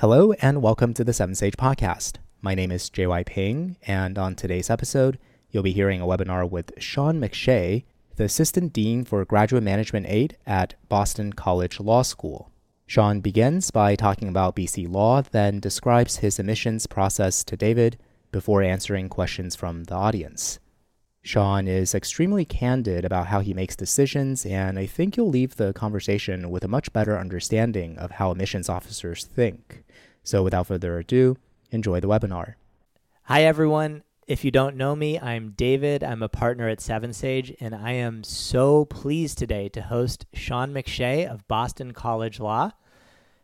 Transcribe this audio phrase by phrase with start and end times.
[0.00, 2.16] Hello, and welcome to the 7Sage Podcast.
[2.40, 5.18] My name is JY Ping, and on today's episode,
[5.50, 7.84] you'll be hearing a webinar with Sean McShay,
[8.16, 12.50] the Assistant Dean for Graduate Management Aid at Boston College Law School.
[12.86, 17.98] Sean begins by talking about BC law, then describes his admissions process to David
[18.32, 20.60] before answering questions from the audience.
[21.22, 25.74] Sean is extremely candid about how he makes decisions, and I think you'll leave the
[25.74, 29.84] conversation with a much better understanding of how admissions officers think.
[30.22, 31.36] So without further ado,
[31.70, 32.54] enjoy the webinar.
[33.24, 34.02] Hi, everyone.
[34.26, 36.02] If you don't know me, I'm David.
[36.02, 41.30] I'm a partner at 7Sage, and I am so pleased today to host Sean McShay
[41.30, 42.70] of Boston College Law.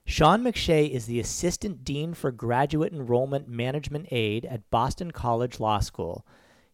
[0.07, 5.80] Sean McShay is the Assistant Dean for Graduate Enrollment Management Aid at Boston College Law
[5.80, 6.24] School.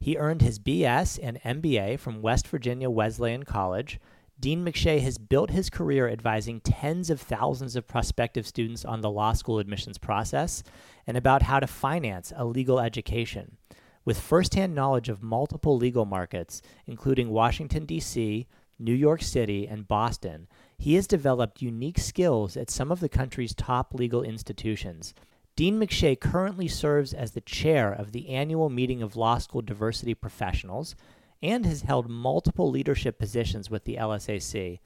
[0.02, 4.00] He earned his BS and MBA from West Virginia Wesleyan College,
[4.40, 9.10] Dean McShay has built his career advising tens of thousands of prospective students on the
[9.10, 10.64] law school admissions process
[11.06, 13.58] and about how to finance a legal education.
[14.04, 18.48] With firsthand knowledge of multiple legal markets, including Washington, D.C.,
[18.80, 23.54] New York City, and Boston, he has developed unique skills at some of the country's
[23.54, 25.14] top legal institutions.
[25.54, 30.14] Dean McShay currently serves as the chair of the annual meeting of law school diversity
[30.14, 30.96] professionals
[31.42, 34.78] and has held multiple leadership positions with the LSAC.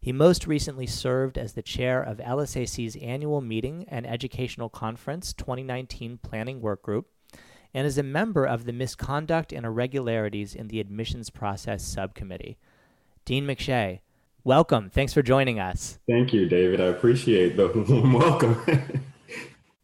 [0.00, 6.18] He most recently served as the chair of LSAC's annual meeting and educational conference 2019
[6.22, 7.08] planning work group
[7.74, 12.56] and is a member of the misconduct and irregularities in the admissions process subcommittee.
[13.24, 14.00] Dean McShay,
[14.42, 14.88] welcome.
[14.88, 15.98] Thanks for joining us.
[16.08, 16.80] Thank you, David.
[16.80, 17.68] I appreciate the
[18.14, 19.04] welcome.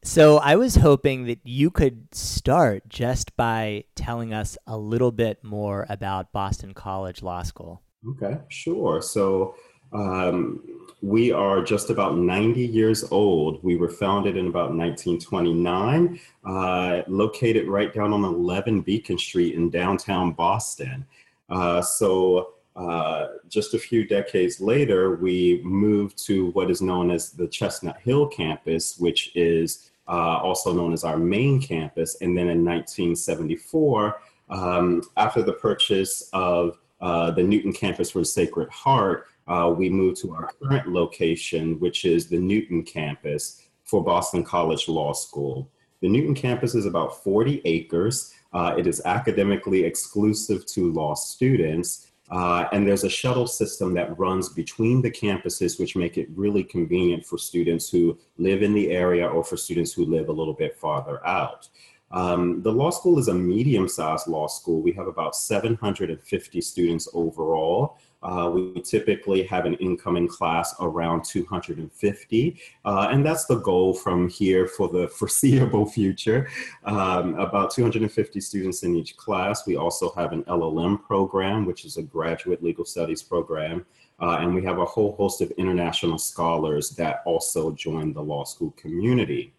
[0.02, 5.44] So I was hoping that you could start just by telling us a little bit
[5.44, 7.82] more about Boston College Law School.
[8.08, 9.02] Okay, sure.
[9.02, 9.54] So
[9.92, 10.62] um,
[11.02, 13.62] we are just about 90 years old.
[13.62, 19.68] We were founded in about 1929, uh, located right down on 11 Beacon Street in
[19.68, 21.04] downtown Boston.
[21.50, 27.30] Uh, so uh, just a few decades later, we moved to what is known as
[27.30, 32.16] the Chestnut Hill campus, which is uh, also known as our main campus.
[32.22, 38.70] And then in 1974, um, after the purchase of uh, the Newton campus for Sacred
[38.70, 44.42] Heart, uh, we moved to our current location, which is the Newton campus for Boston
[44.42, 45.68] College Law School.
[46.00, 48.32] The Newton campus is about 40 acres.
[48.54, 52.09] Uh, it is academically exclusive to law students.
[52.30, 56.62] Uh, and there's a shuttle system that runs between the campuses, which make it really
[56.62, 60.54] convenient for students who live in the area or for students who live a little
[60.54, 61.68] bit farther out.
[62.12, 64.80] Um, the law school is a medium sized law school.
[64.80, 67.98] We have about 750 students overall.
[68.22, 74.28] Uh, we typically have an incoming class around 250, uh, and that's the goal from
[74.28, 76.48] here for the foreseeable future.
[76.84, 79.66] Um, about 250 students in each class.
[79.66, 83.86] We also have an LLM program, which is a graduate legal studies program.
[84.20, 88.44] Uh, and we have a whole host of international scholars that also join the law
[88.44, 89.54] school community.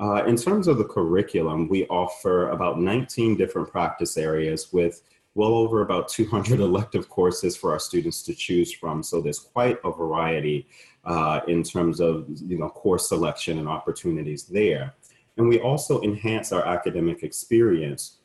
[0.00, 5.02] Uh, in terms of the curriculum, we offer about 19 different practice areas with
[5.34, 9.02] well over about 200 elective courses for our students to choose from.
[9.02, 10.66] So there's quite a variety
[11.04, 14.94] uh, in terms of you know course selection and opportunities there.
[15.36, 18.18] And we also enhance our academic experience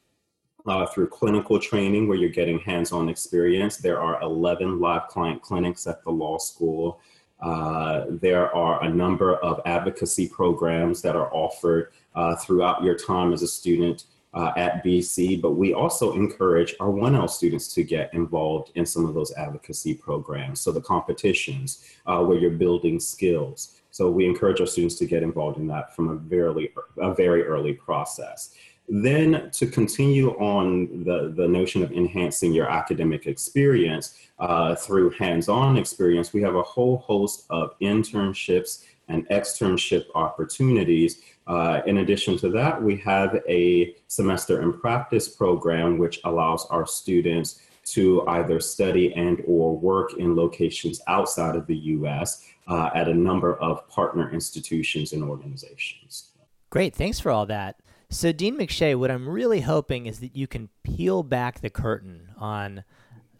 [0.67, 3.77] uh, through clinical training where you're getting hands-on experience.
[3.77, 6.99] There are 11 live client clinics at the law school.
[7.39, 13.33] Uh, there are a number of advocacy programs that are offered uh, throughout your time
[13.33, 14.05] as a student
[14.35, 19.05] uh, at BC, but we also encourage our 1L students to get involved in some
[19.05, 20.59] of those advocacy programs.
[20.59, 23.79] So the competitions uh, where you're building skills.
[23.91, 27.43] So we encourage our students to get involved in that from a very, a very
[27.43, 28.53] early process.
[28.89, 35.77] Then to continue on the, the notion of enhancing your academic experience uh, through hands-on
[35.77, 42.49] experience, we have a whole host of internships and externship opportunities uh, in addition to
[42.49, 49.13] that, we have a semester in practice program which allows our students to either study
[49.13, 52.43] and or work in locations outside of the U.S.
[52.67, 56.31] Uh, at a number of partner institutions and organizations.
[56.71, 57.79] Great, thanks for all that.
[58.09, 62.29] So, Dean McShay, what I'm really hoping is that you can peel back the curtain
[62.37, 62.83] on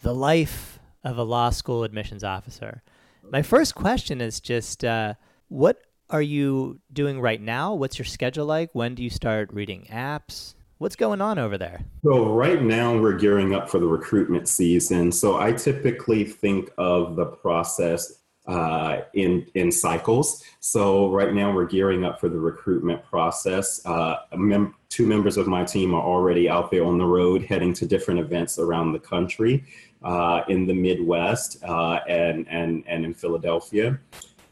[0.04, 2.84] the life of a law school admissions officer.
[3.28, 5.16] My first question is just uh,
[5.56, 5.80] what
[6.10, 7.74] are you doing right now?
[7.74, 8.70] What's your schedule like?
[8.74, 10.54] When do you start reading apps?
[10.80, 11.86] What's going on over there?
[12.04, 15.14] So, right now we're gearing up for the recruitment season.
[15.14, 20.44] So, I typically think of the process uh, in in cycles.
[20.60, 23.84] So right now we're gearing up for the recruitment process.
[23.86, 27.74] Uh, mem- two members of my team are already out there on the road, heading
[27.74, 29.64] to different events around the country,
[30.04, 33.98] uh, in the Midwest uh, and and and in Philadelphia.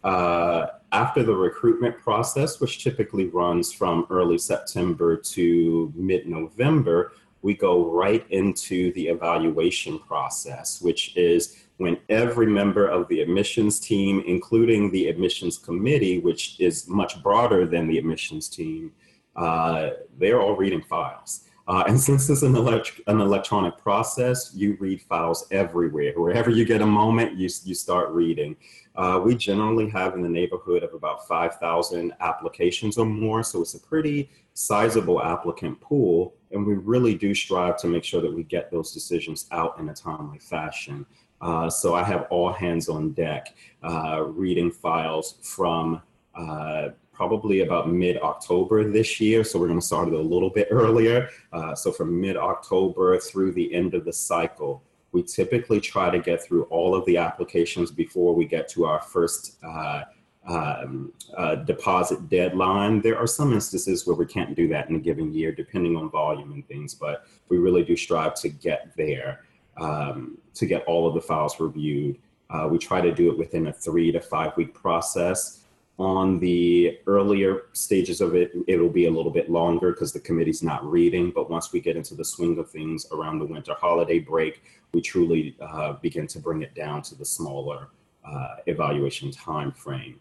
[0.04, 7.56] Uh, after the recruitment process, which typically runs from early September to mid November, we
[7.56, 14.24] go right into the evaluation process, which is when every member of the admissions team,
[14.28, 18.94] including the admissions committee, which is much broader than the admissions team,
[19.36, 19.90] uh,
[20.20, 21.46] they're all reading files.
[21.68, 26.14] Uh, and since it's an, elect- an electronic process, you read files everywhere.
[26.16, 28.56] Wherever you get a moment, you, you start reading.
[28.96, 33.74] Uh, we generally have in the neighborhood of about 5,000 applications or more, so it's
[33.74, 38.44] a pretty sizable applicant pool, and we really do strive to make sure that we
[38.44, 41.06] get those decisions out in a timely fashion.
[41.42, 43.54] Uh, so I have all hands on deck
[43.84, 46.02] uh, reading files from
[46.36, 49.44] uh, probably about mid October this year.
[49.44, 51.30] So we're going to start it a little bit earlier.
[51.52, 56.20] Uh, so from mid October through the end of the cycle, we typically try to
[56.20, 60.02] get through all of the applications before we get to our first uh,
[60.48, 63.00] um, uh, deposit deadline.
[63.00, 66.10] There are some instances where we can't do that in a given year, depending on
[66.10, 69.46] volume and things, but we really do strive to get there
[69.78, 72.18] um, to get all of the files reviewed.
[72.50, 75.63] Uh, we try to do it within a three to five week process.
[76.00, 80.64] On the earlier stages of it, it'll be a little bit longer because the committee's
[80.64, 81.32] not reading.
[81.34, 84.64] But once we get into the swing of things around the winter holiday break,
[84.94, 87.90] we truly uh, begin to bring it down to the smaller
[88.26, 90.20] uh, evaluation time frame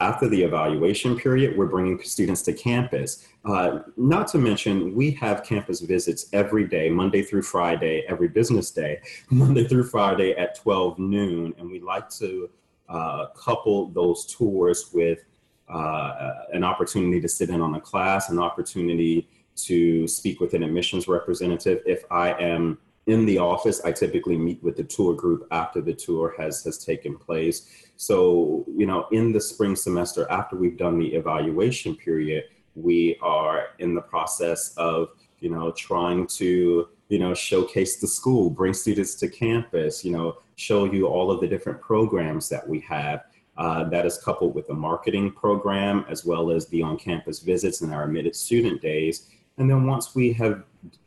[0.00, 3.28] after the evaluation period, we're bringing students to campus.
[3.44, 8.70] Uh, not to mention, we have campus visits every day, Monday through Friday, every business
[8.72, 9.00] day,
[9.30, 11.54] Monday through Friday at 12 noon.
[11.58, 12.50] And we like to
[12.88, 15.24] uh, couple those tours with
[15.68, 20.62] uh, an opportunity to sit in on a class, an opportunity to speak with an
[20.62, 21.80] admissions representative.
[21.86, 25.94] If I am in the office, I typically meet with the tour group after the
[25.94, 27.70] tour has, has taken place.
[27.96, 32.44] So, you know, in the spring semester, after we've done the evaluation period,
[32.74, 35.10] we are in the process of,
[35.40, 40.38] you know, trying to, you know, showcase the school, bring students to campus, you know,
[40.56, 43.24] show you all of the different programs that we have.
[43.56, 47.82] Uh, that is coupled with the marketing program as well as the on campus visits
[47.82, 49.28] and our admitted student days.
[49.58, 50.64] And then once we have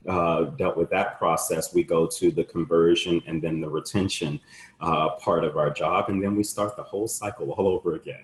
[0.07, 4.39] uh, dealt with that process, we go to the conversion and then the retention
[4.79, 6.05] uh, part of our job.
[6.07, 8.23] And then we start the whole cycle all over again.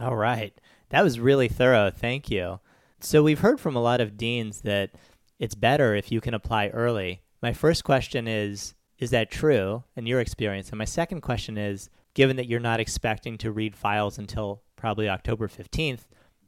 [0.00, 0.52] All right.
[0.88, 1.90] That was really thorough.
[1.90, 2.60] Thank you.
[3.00, 4.90] So, we've heard from a lot of deans that
[5.38, 7.22] it's better if you can apply early.
[7.42, 10.70] My first question is Is that true in your experience?
[10.70, 15.08] And my second question is Given that you're not expecting to read files until probably
[15.08, 16.00] October 15th,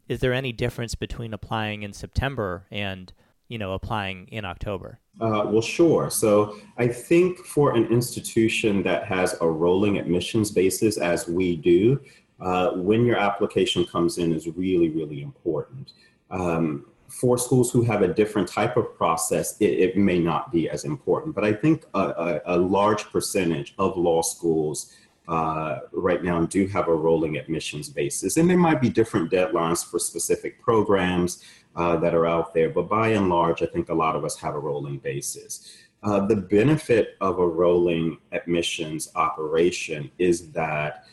[0.08, 3.12] is there any difference between applying in September and
[3.48, 5.00] you know applying in October?
[5.20, 6.10] Uh, well, sure.
[6.10, 12.00] So I think for an institution that has a rolling admissions basis, as we do,
[12.40, 15.92] uh, when your application comes in is really, really important.
[16.30, 16.84] Um,
[17.20, 20.84] for schools who have a different type of process, it, it may not be as
[20.84, 21.34] important.
[21.34, 24.92] But I think a, a, a large percentage of law schools
[25.28, 28.36] uh, right now do have a rolling admissions basis.
[28.36, 31.42] And there might be different deadlines for specific programs
[31.76, 34.36] uh, that are out there, but by and large, I think a lot of us
[34.40, 35.76] have a rolling basis.
[36.02, 41.06] Uh, the benefit of a rolling admissions operation is that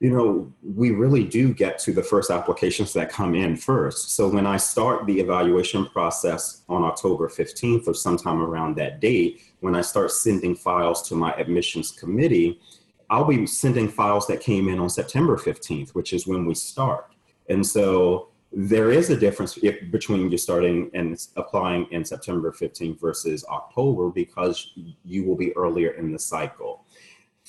[0.00, 4.12] you know, we really do get to the first applications that come in first.
[4.12, 9.42] So when I start the evaluation process on October 15th or sometime around that date,
[9.60, 12.58] when I start sending files to my admissions committee,
[13.10, 17.12] I'll be sending files that came in on September 15th, which is when we start.
[17.50, 22.98] And so there is a difference if, between you starting and applying in September 15th
[22.98, 24.72] versus October because
[25.04, 26.86] you will be earlier in the cycle.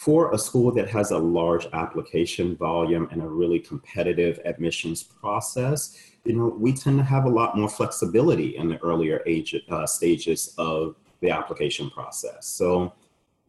[0.01, 5.95] For a school that has a large application volume and a really competitive admissions process,
[6.25, 9.85] you know, we tend to have a lot more flexibility in the earlier age, uh,
[9.85, 12.47] stages of the application process.
[12.47, 12.93] So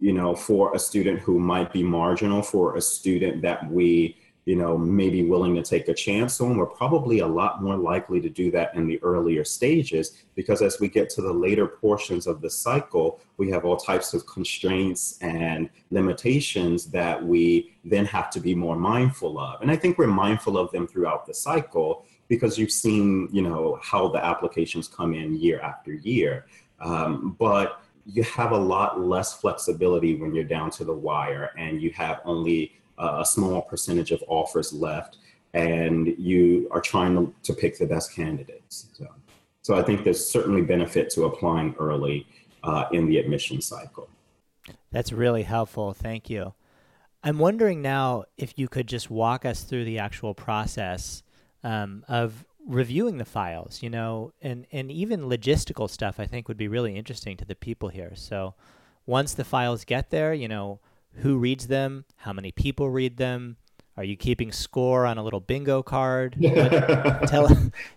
[0.03, 4.57] you know, for a student who might be marginal, for a student that we, you
[4.57, 8.29] know, maybe willing to take a chance on, we're probably a lot more likely to
[8.29, 12.41] do that in the earlier stages because as we get to the later portions of
[12.41, 18.41] the cycle, we have all types of constraints and limitations that we then have to
[18.41, 19.63] be more mindful of.
[19.63, 23.79] And I think we're mindful of them throughout the cycle because you've seen, you know,
[23.81, 26.47] how the applications come in year after year.
[26.81, 31.81] Um, but you have a lot less flexibility when you're down to the wire and
[31.81, 32.75] you have only
[33.21, 35.19] a small percentage of offers left,
[35.55, 38.87] and you are trying to, to pick the best candidates.
[38.93, 39.07] So,
[39.63, 42.27] so I think there's certainly benefit to applying early
[42.65, 44.09] uh, in the admission cycle.
[44.91, 45.93] That's really helpful.
[45.93, 46.55] Thank you.
[47.25, 51.23] I'm wondering now if you could just walk us through the actual process
[51.63, 56.57] um, of reviewing the files, you know, and, and even logistical stuff I think would
[56.57, 58.13] be really interesting to the people here.
[58.15, 58.55] So
[59.07, 60.81] once the files get there, you know,
[61.16, 63.57] who reads them, how many people read them,
[63.97, 66.35] are you keeping score on a little bingo card?
[67.26, 67.49] tell,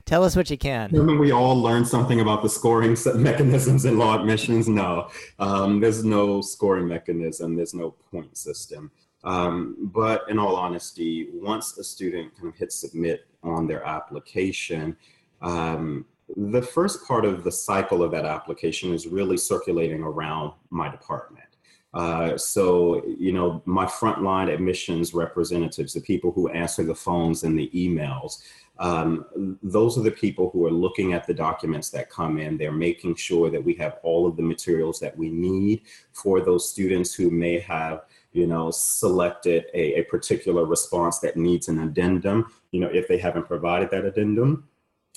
[0.03, 0.89] tell us what you can.
[0.91, 4.67] Remember, we all learned something about the scoring mechanisms in law admissions.
[4.67, 7.55] No, um, there's no scoring mechanism.
[7.55, 8.91] There's no point system.
[9.23, 14.97] Um, but in all honesty, once a student kind of hits submit on their application,
[15.41, 16.05] um,
[16.35, 21.44] the first part of the cycle of that application is really circulating around my department.
[21.95, 27.57] Uh, so, you know, my frontline admissions representatives, the people who answer the phones and
[27.57, 28.43] the emails,
[28.77, 32.57] um, those are the people who are looking at the documents that come in.
[32.57, 36.69] They're making sure that we have all of the materials that we need for those
[36.69, 38.03] students who may have
[38.35, 42.51] you know, selected a, a particular response that needs an addendum.
[42.71, 44.67] You know, if they haven't provided that addendum,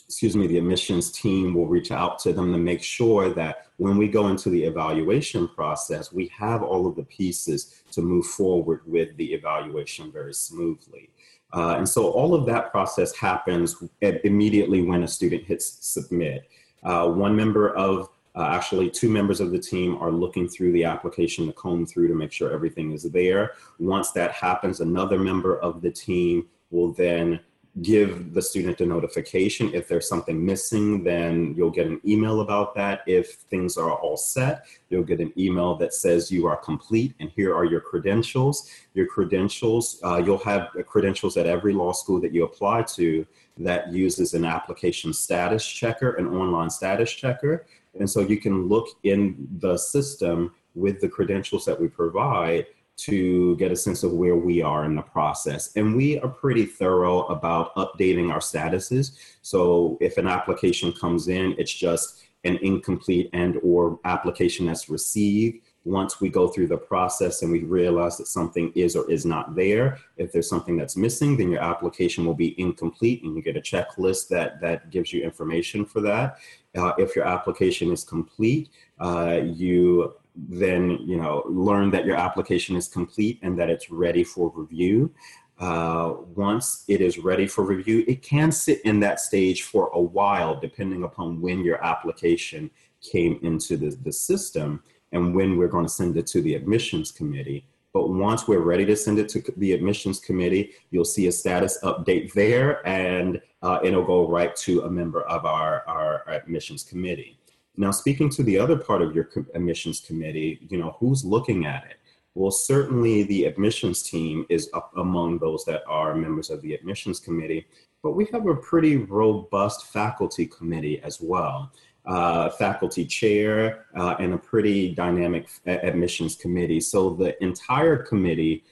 [0.08, 3.98] excuse me, the admissions team will reach out to them to make sure that when
[3.98, 8.80] we go into the evaluation process, we have all of the pieces to move forward
[8.86, 11.10] with the evaluation very smoothly.
[11.52, 16.48] Uh, and so all of that process happens immediately when a student hits submit.
[16.82, 20.84] Uh, one member of uh, actually, two members of the team are looking through the
[20.84, 23.52] application to comb through to make sure everything is there.
[23.80, 27.40] Once that happens, another member of the team will then
[27.82, 29.72] give the student a notification.
[29.74, 33.02] If there's something missing, then you'll get an email about that.
[33.06, 37.30] If things are all set, you'll get an email that says you are complete and
[37.36, 38.70] here are your credentials.
[38.94, 43.26] Your credentials, uh, you'll have credentials at every law school that you apply to
[43.58, 47.66] that uses an application status checker, an online status checker.
[47.98, 52.66] And so you can look in the system with the credentials that we provide
[52.98, 55.74] to get a sense of where we are in the process.
[55.76, 59.12] And we are pretty thorough about updating our statuses.
[59.42, 65.58] So if an application comes in, it's just an incomplete and or application that's received.
[65.84, 69.54] Once we go through the process and we realize that something is or is not
[69.54, 73.56] there, if there's something that's missing, then your application will be incomplete and you get
[73.56, 76.38] a checklist that, that gives you information for that.
[76.76, 78.68] Uh, if your application is complete,
[79.00, 80.12] uh, you
[80.48, 85.12] then you know learn that your application is complete and that it's ready for review.
[85.58, 90.00] Uh, once it is ready for review, it can sit in that stage for a
[90.00, 94.80] while, depending upon when your application came into the, the system
[95.12, 97.66] and when we're going to send it to the admissions committee.
[97.92, 101.78] But once we're ready to send it to the admissions committee, you'll see a status
[101.82, 107.37] update there and uh, it'll go right to a member of our, our admissions committee.
[107.78, 111.84] Now, speaking to the other part of your admissions committee, you know, who's looking at
[111.84, 111.96] it?
[112.34, 117.20] Well, certainly the admissions team is up among those that are members of the admissions
[117.20, 117.68] committee,
[118.02, 121.70] but we have a pretty robust faculty committee as well.
[122.04, 126.80] Uh, faculty chair uh, and a pretty dynamic admissions committee.
[126.80, 128.64] So the entire committee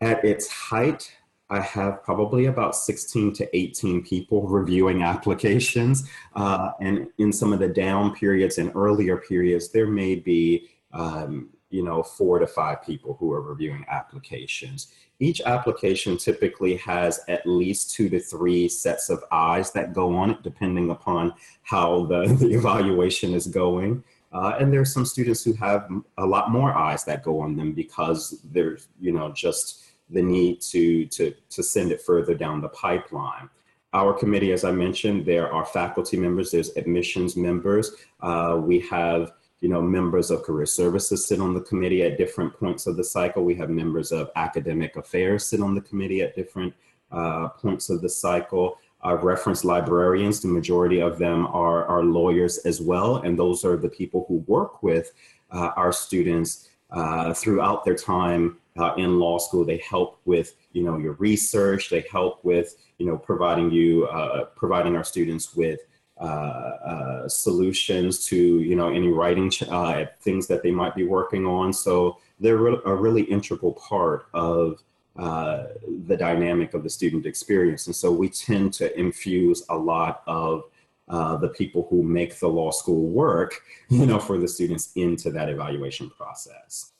[0.00, 1.12] at its height
[1.50, 6.08] I have probably about 16 to 18 people reviewing applications.
[6.34, 11.50] Uh, and in some of the down periods and earlier periods, there may be, um,
[11.70, 14.94] you know, four to five people who are reviewing applications.
[15.20, 20.30] Each application typically has at least two to three sets of eyes that go on
[20.30, 24.02] it, depending upon how the, the evaluation is going.
[24.32, 27.72] Uh, and there's some students who have a lot more eyes that go on them
[27.72, 32.68] because there's, you know, just the need to, to, to send it further down the
[32.68, 33.48] pipeline.
[33.92, 37.92] Our committee, as I mentioned, there are faculty members, there's admissions members.
[38.20, 39.32] Uh, we have
[39.64, 43.02] you know, members of career services sit on the committee at different points of the
[43.02, 43.44] cycle.
[43.44, 46.74] We have members of academic affairs sit on the committee at different
[47.10, 48.76] uh, points of the cycle.
[49.00, 53.78] Our reference librarians, the majority of them are, are lawyers as well, and those are
[53.78, 55.12] the people who work with
[55.50, 59.64] uh, our students uh, throughout their time uh, in law school.
[59.64, 61.90] They help with you know your research.
[61.90, 65.80] They help with you know providing you uh, providing our students with
[66.20, 71.46] uh, uh solutions to you know any writing uh, things that they might be working
[71.46, 71.72] on.
[71.72, 74.82] So they're re- a really integral part of
[75.16, 77.86] the dynamic of the student experience.
[77.86, 80.64] And so we tend to infuse a lot of
[81.08, 85.30] uh, the people who make the law school work, you know, for the students into
[85.30, 86.92] that evaluation process.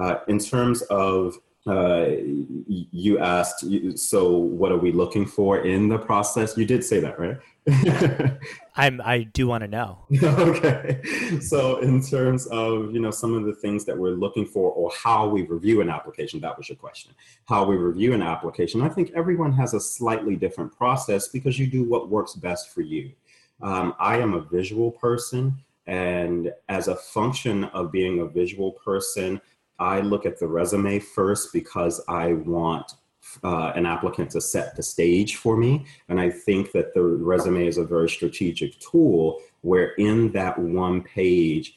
[0.00, 1.36] Uh, in terms of
[1.66, 2.06] uh,
[2.66, 3.66] you asked,
[3.98, 6.56] so what are we looking for in the process?
[6.56, 7.36] You did say that, right?
[8.76, 9.02] I'm.
[9.04, 9.98] I do want to know.
[10.22, 11.02] okay.
[11.40, 14.90] So, in terms of you know some of the things that we're looking for, or
[14.96, 17.12] how we review an application, that was your question.
[17.44, 18.80] How we review an application.
[18.80, 22.80] I think everyone has a slightly different process because you do what works best for
[22.80, 23.12] you.
[23.62, 29.40] Um, I am a visual person, and as a function of being a visual person,
[29.78, 32.92] I look at the resume first because I want
[33.44, 35.86] uh, an applicant to set the stage for me.
[36.08, 41.02] And I think that the resume is a very strategic tool where in that one
[41.02, 41.76] page,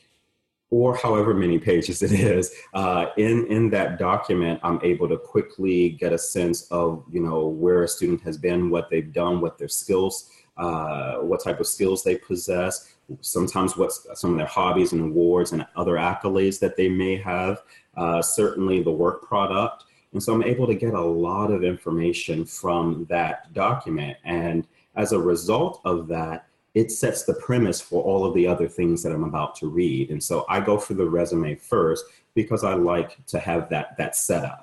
[0.69, 5.89] or however many pages it is, uh, in in that document, I'm able to quickly
[5.89, 9.57] get a sense of you know where a student has been, what they've done, what
[9.57, 14.93] their skills, uh, what type of skills they possess, sometimes what's some of their hobbies
[14.93, 17.63] and awards and other accolades that they may have
[17.97, 19.85] uh, certainly the work product.
[20.13, 24.17] And so I'm able to get a lot of information from that document.
[24.23, 28.67] And as a result of that, it sets the premise for all of the other
[28.67, 30.09] things that I'm about to read.
[30.09, 32.05] And so I go for the resume first
[32.35, 34.62] because I like to have that, that setup.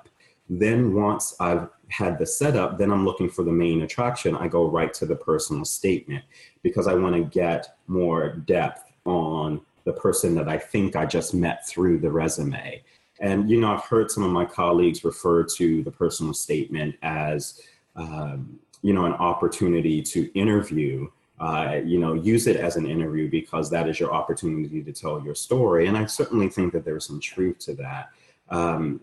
[0.53, 4.35] Then once I've had the setup, then I'm looking for the main attraction.
[4.35, 6.25] I go right to the personal statement
[6.61, 11.33] because I want to get more depth on the person that I think I just
[11.33, 12.83] met through the resume.
[13.21, 17.61] And, you know, I've heard some of my colleagues refer to the personal statement as,
[17.95, 21.09] um, you know, an opportunity to interview.
[21.39, 25.23] Uh, you know, use it as an interview because that is your opportunity to tell
[25.23, 25.87] your story.
[25.87, 28.09] And I certainly think that there's some truth to that.
[28.49, 29.01] Um,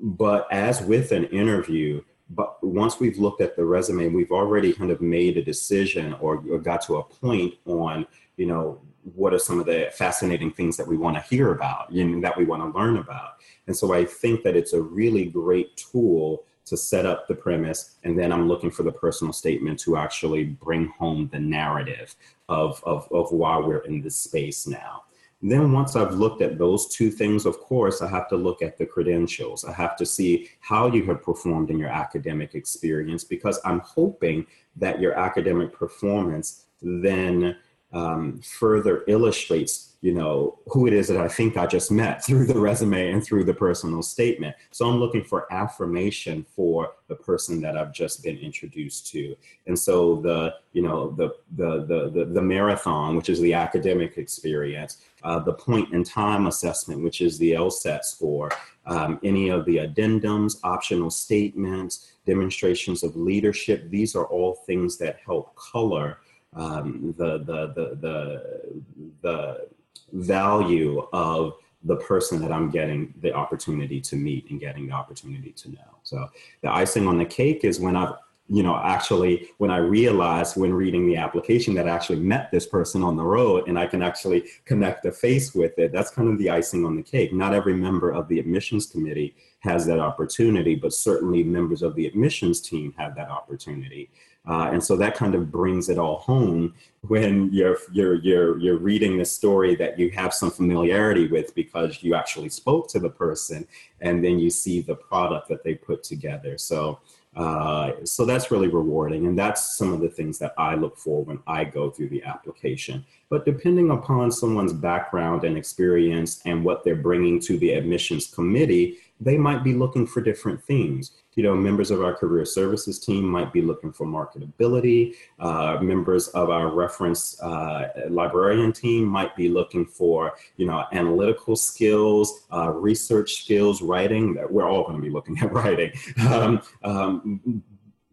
[0.00, 4.90] but as with an interview, but once we've looked at the resume, we've already kind
[4.90, 8.80] of made a decision or, or got to a point on, you know,
[9.14, 12.20] what are some of the fascinating things that we want to hear about, you know,
[12.20, 13.36] that we want to learn about.
[13.68, 17.96] And so I think that it's a really great tool to set up the premise.
[18.02, 22.16] And then I'm looking for the personal statement to actually bring home the narrative
[22.48, 25.04] of, of, of why we're in this space now.
[25.50, 28.78] Then once I've looked at those two things, of course, I have to look at
[28.78, 29.64] the credentials.
[29.64, 34.46] I have to see how you have performed in your academic experience because I'm hoping
[34.76, 37.56] that your academic performance then
[37.92, 42.46] um, further illustrates you know who it is that i think i just met through
[42.46, 44.54] the resume and through the personal statement.
[44.70, 49.36] So i'm looking for affirmation for the person that i've just been introduced to.
[49.66, 54.18] And so the you know the the the the, the marathon which is the academic
[54.18, 58.50] experience uh, the point in time assessment which is the lsat score
[58.86, 65.18] um, any of the addendums optional statements demonstrations of leadership these are all things that
[65.24, 66.18] help color
[66.54, 68.82] um, the, the, the, the,
[69.22, 69.68] the
[70.12, 71.54] value of
[71.84, 75.98] the person that I'm getting the opportunity to meet and getting the opportunity to know.
[76.02, 76.28] So
[76.62, 78.14] the icing on the cake is when I've,
[78.48, 82.66] you know, actually when I realized when reading the application that I actually met this
[82.66, 85.92] person on the road and I can actually connect the face with it.
[85.92, 87.32] That's kind of the icing on the cake.
[87.32, 92.06] Not every member of the admissions committee has that opportunity, but certainly members of the
[92.06, 94.10] admissions team have that opportunity.
[94.46, 98.78] Uh, and so that kind of brings it all home when you're you're you're you're
[98.78, 103.10] reading the story that you have some familiarity with because you actually spoke to the
[103.10, 103.66] person,
[104.00, 106.58] and then you see the product that they put together.
[106.58, 107.00] So.
[107.34, 111.22] Uh, so that's really rewarding, and that's some of the things that I look for
[111.22, 113.04] when I go through the application.
[113.28, 118.96] But depending upon someone's background and experience and what they're bringing to the admissions committee,
[119.20, 123.24] they might be looking for different things you know, members of our career services team
[123.24, 125.14] might be looking for marketability.
[125.38, 131.54] Uh, members of our reference uh, librarian team might be looking for, you know, analytical
[131.54, 134.32] skills, uh, research skills, writing.
[134.34, 135.92] That We're all going to be looking at writing.
[136.26, 137.62] Um, um,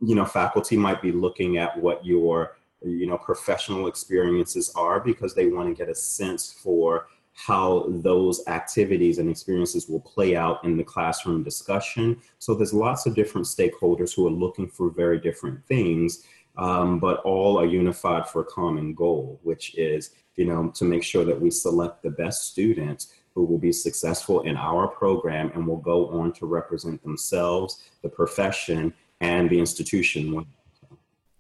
[0.02, 5.34] you know, faculty might be looking at what your, you know, professional experiences are because
[5.34, 10.64] they want to get a sense for how those activities and experiences will play out
[10.64, 12.18] in the classroom discussion.
[12.40, 16.26] So there's lots of different stakeholders who are looking for very different things,
[16.58, 21.04] um, but all are unified for a common goal, which is, you know, to make
[21.04, 25.66] sure that we select the best students who will be successful in our program and
[25.66, 30.46] will go on to represent themselves, the profession, and the institution.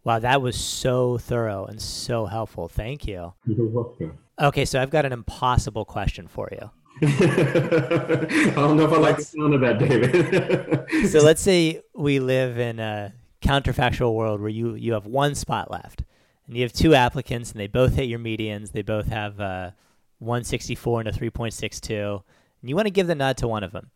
[0.03, 2.67] Wow, that was so thorough and so helpful.
[2.67, 3.33] Thank you.
[3.45, 4.17] You're welcome.
[4.39, 6.71] Okay, so I've got an impossible question for you.
[7.01, 11.09] I don't know if I like the sound of that, David.
[11.11, 15.69] so let's say we live in a counterfactual world where you, you have one spot
[15.69, 16.03] left
[16.47, 18.71] and you have two applicants and they both hit your medians.
[18.71, 19.75] They both have a
[20.19, 22.23] 164 and a 3.62.
[22.61, 23.91] And you want to give the nod to one of them.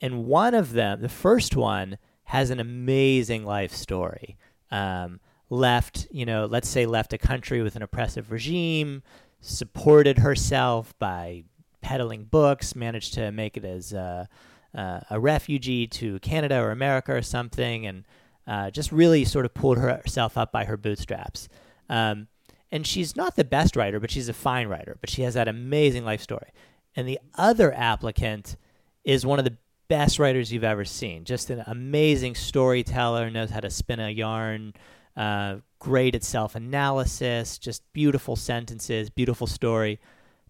[0.00, 4.36] And one of them, the first one, has an amazing life story.
[4.70, 5.20] Um,
[5.50, 9.02] left, you know, let's say left a country with an oppressive regime,
[9.42, 11.44] supported herself by
[11.82, 14.28] peddling books, managed to make it as a,
[14.74, 18.04] a refugee to Canada or America or something, and
[18.46, 21.48] uh, just really sort of pulled herself up by her bootstraps.
[21.90, 22.28] Um,
[22.70, 24.96] and she's not the best writer, but she's a fine writer.
[25.00, 26.50] But she has that amazing life story.
[26.96, 28.56] And the other applicant
[29.04, 29.56] is one of the
[29.88, 31.24] best writers you've ever seen.
[31.24, 34.72] Just an amazing storyteller, knows how to spin a yarn,
[35.16, 39.98] uh, great at self analysis, just beautiful sentences, beautiful story,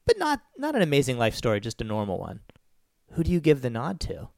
[0.07, 2.40] but not not an amazing life story, just a normal one.
[3.12, 4.29] Who do you give the nod to?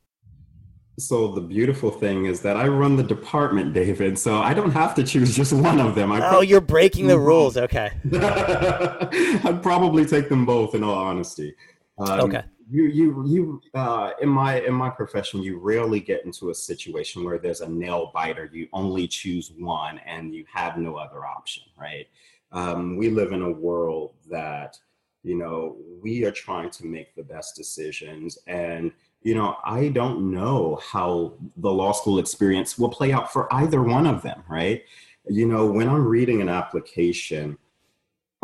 [0.96, 4.16] So the beautiful thing is that I run the department, David.
[4.16, 6.12] So I don't have to choose just one of them.
[6.12, 7.56] I oh, you're breaking the rules.
[7.56, 7.90] Okay.
[8.12, 11.56] I'd probably take them both, in all honesty.
[11.98, 12.44] Um, okay.
[12.70, 13.60] You, you, you.
[13.74, 17.68] Uh, in my in my profession, you rarely get into a situation where there's a
[17.68, 18.48] nail biter.
[18.52, 22.06] You only choose one, and you have no other option, right?
[22.52, 24.78] Um, we live in a world that
[25.22, 28.92] you know we are trying to make the best decisions and
[29.24, 33.82] you know, I don't know how the law school experience will play out for either
[33.82, 34.84] one of them, right?
[35.26, 37.56] You know, when I'm reading an application,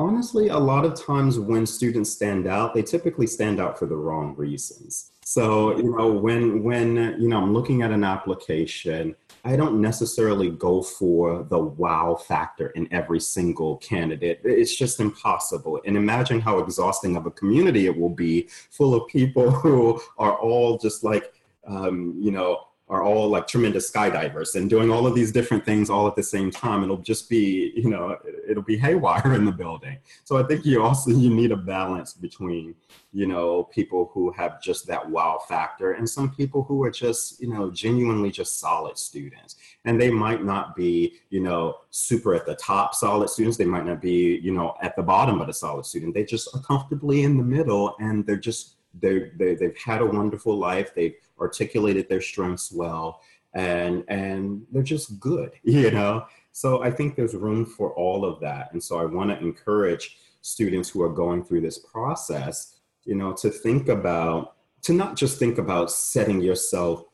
[0.00, 3.96] honestly, a lot of times when students stand out, they typically stand out for the
[3.96, 5.12] wrong reasons.
[5.24, 10.50] So, you know, when when you know I'm looking at an application I don't necessarily
[10.50, 14.40] go for the wow factor in every single candidate.
[14.44, 15.80] It's just impossible.
[15.86, 20.36] And imagine how exhausting of a community it will be full of people who are
[20.36, 21.32] all just like,
[21.66, 25.88] um, you know, are all like tremendous skydivers and doing all of these different things
[25.88, 26.82] all at the same time.
[26.82, 28.16] It'll just be, you know,
[28.48, 29.96] it'll be haywire in the building.
[30.24, 32.74] So I think you also you need a balance between,
[33.12, 37.40] you know, people who have just that wow factor and some people who are just,
[37.40, 39.54] you know, genuinely just solid students.
[39.84, 43.56] And they might not be, you know, super at the top solid students.
[43.56, 46.12] They might not be, you know, at the bottom but a solid student.
[46.12, 50.06] They just are comfortably in the middle and they're just they, they they've had a
[50.06, 50.92] wonderful life.
[50.94, 53.20] They've articulated their strengths well,
[53.54, 56.26] and and they're just good, you know.
[56.52, 60.18] So I think there's room for all of that, and so I want to encourage
[60.42, 65.38] students who are going through this process, you know, to think about to not just
[65.38, 67.04] think about setting yourself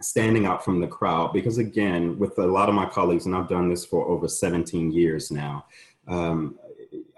[0.00, 3.48] standing out from the crowd because again with a lot of my colleagues and i've
[3.48, 5.64] done this for over 17 years now
[6.08, 6.58] um,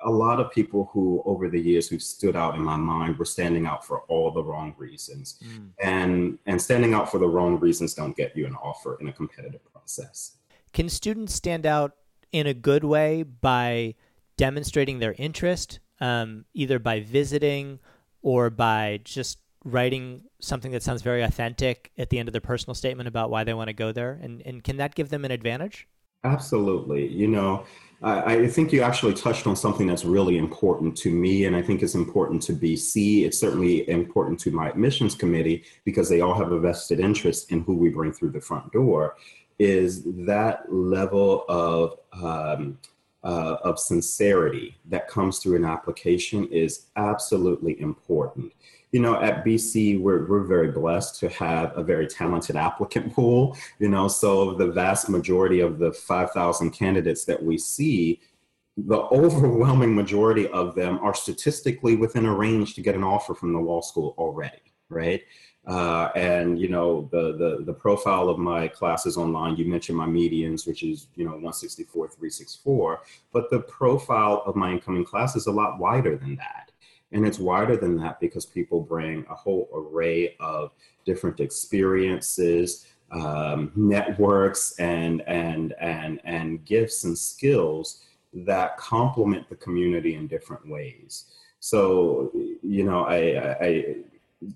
[0.04, 3.24] a lot of people who over the years who stood out in my mind were
[3.24, 5.38] standing out for all the wrong reasons.
[5.44, 5.70] Mm.
[5.82, 9.12] and and standing out for the wrong reasons don't get you an offer in a
[9.12, 10.36] competitive process.
[10.72, 11.96] Can students stand out
[12.32, 13.94] in a good way by
[14.36, 17.78] demonstrating their interest um, either by visiting
[18.22, 22.74] or by just writing something that sounds very authentic at the end of their personal
[22.74, 24.18] statement about why they want to go there?
[24.20, 25.86] And, and can that give them an advantage?
[26.24, 27.06] Absolutely.
[27.06, 27.64] You know
[28.04, 31.82] I, think you actually touched on something that's really important to me, and I think
[31.82, 33.24] it's important to BC.
[33.24, 37.62] It's certainly important to my admissions committee because they all have a vested interest in
[37.62, 39.16] who we bring through the front door.
[39.58, 42.78] Is that level of um,
[43.22, 48.52] uh, of sincerity that comes through an application is absolutely important
[48.94, 53.56] you know, at BC, we're, we're very blessed to have a very talented applicant pool,
[53.80, 58.20] you know, so the vast majority of the 5,000 candidates that we see,
[58.76, 63.52] the overwhelming majority of them are statistically within a range to get an offer from
[63.52, 65.22] the law school already, right?
[65.66, 70.06] Uh, and you know the, the the profile of my classes online you mentioned my
[70.06, 73.00] medians which is you know 164 364
[73.32, 76.70] but the profile of my incoming class is a lot wider than that
[77.12, 80.72] and it's wider than that because people bring a whole array of
[81.04, 90.16] different experiences, um, networks, and, and, and, and gifts and skills that complement the community
[90.16, 91.26] in different ways.
[91.60, 93.96] So, you know, I, I,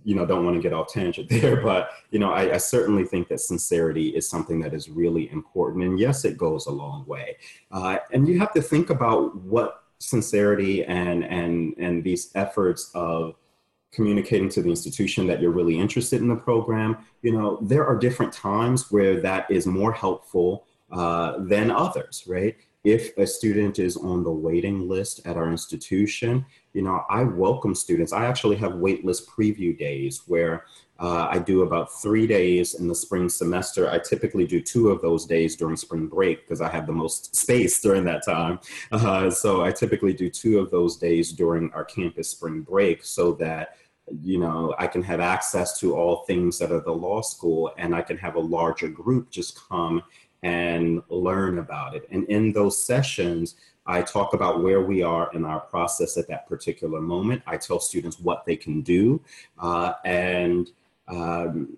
[0.04, 3.04] you know, don't want to get off tangent there, but you know, I, I, certainly
[3.04, 7.06] think that sincerity is something that is really important, and yes, it goes a long
[7.06, 7.36] way.
[7.70, 13.34] Uh, and you have to think about what sincerity and and and these efforts of
[13.90, 17.96] communicating to the institution that you're really interested in the program you know there are
[17.96, 23.96] different times where that is more helpful uh, than others right if a student is
[23.96, 28.72] on the waiting list at our institution you know i welcome students i actually have
[28.72, 30.64] waitlist preview days where
[31.00, 33.88] uh, I do about three days in the spring semester.
[33.88, 37.36] I typically do two of those days during spring break because I have the most
[37.36, 38.58] space during that time.
[38.90, 43.32] Uh, so I typically do two of those days during our campus spring break so
[43.34, 43.76] that
[44.22, 47.94] you know, I can have access to all things that are the law school and
[47.94, 50.02] I can have a larger group just come
[50.42, 52.06] and learn about it.
[52.10, 56.46] And in those sessions, I talk about where we are in our process at that
[56.46, 57.42] particular moment.
[57.46, 59.20] I tell students what they can do.
[59.58, 60.70] Uh, and
[61.08, 61.76] um,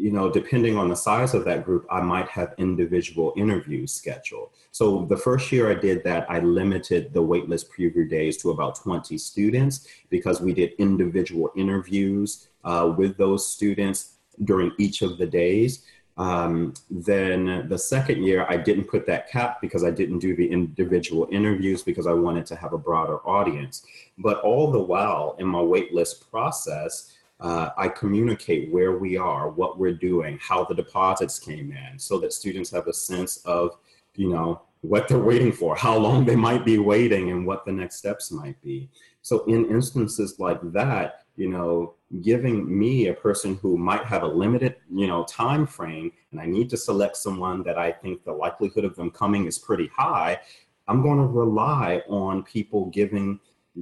[0.00, 4.50] you know, depending on the size of that group, I might have individual interviews scheduled.
[4.70, 8.76] So the first year I did that, I limited the waitlist preview days to about
[8.76, 15.26] 20 students because we did individual interviews uh, with those students during each of the
[15.26, 15.84] days.
[16.16, 20.46] Um, then the second year, I didn't put that cap because I didn't do the
[20.46, 23.86] individual interviews because I wanted to have a broader audience.
[24.18, 29.78] But all the while in my waitlist process, uh, I communicate where we are, what
[29.78, 33.78] we're doing, how the deposits came in, so that students have a sense of,
[34.14, 37.72] you know, what they're waiting for, how long they might be waiting, and what the
[37.72, 38.90] next steps might be.
[39.22, 44.26] So in instances like that, you know, giving me a person who might have a
[44.26, 48.32] limited, you know, time frame, and I need to select someone that I think the
[48.32, 50.40] likelihood of them coming is pretty high,
[50.88, 53.38] I'm going to rely on people giving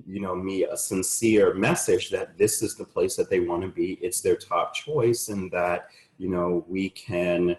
[0.07, 3.69] you know me a sincere message that this is the place that they want to
[3.69, 5.89] be it's their top choice and that
[6.19, 7.57] you know we can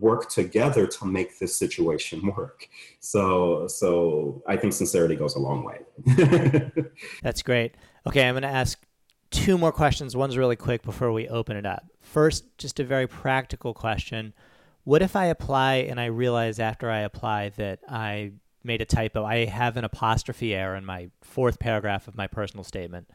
[0.00, 2.68] work together to make this situation work.
[2.98, 5.78] So so i think sincerity goes a long way.
[7.22, 7.76] That's great.
[8.06, 8.84] Okay i'm going to ask
[9.30, 13.06] two more questions one's really quick before we open it up first just a very
[13.06, 14.32] practical question
[14.84, 18.32] what if i apply and i realize after i apply that i
[18.64, 19.24] made a typo.
[19.24, 23.08] I have an apostrophe error in my fourth paragraph of my personal statement.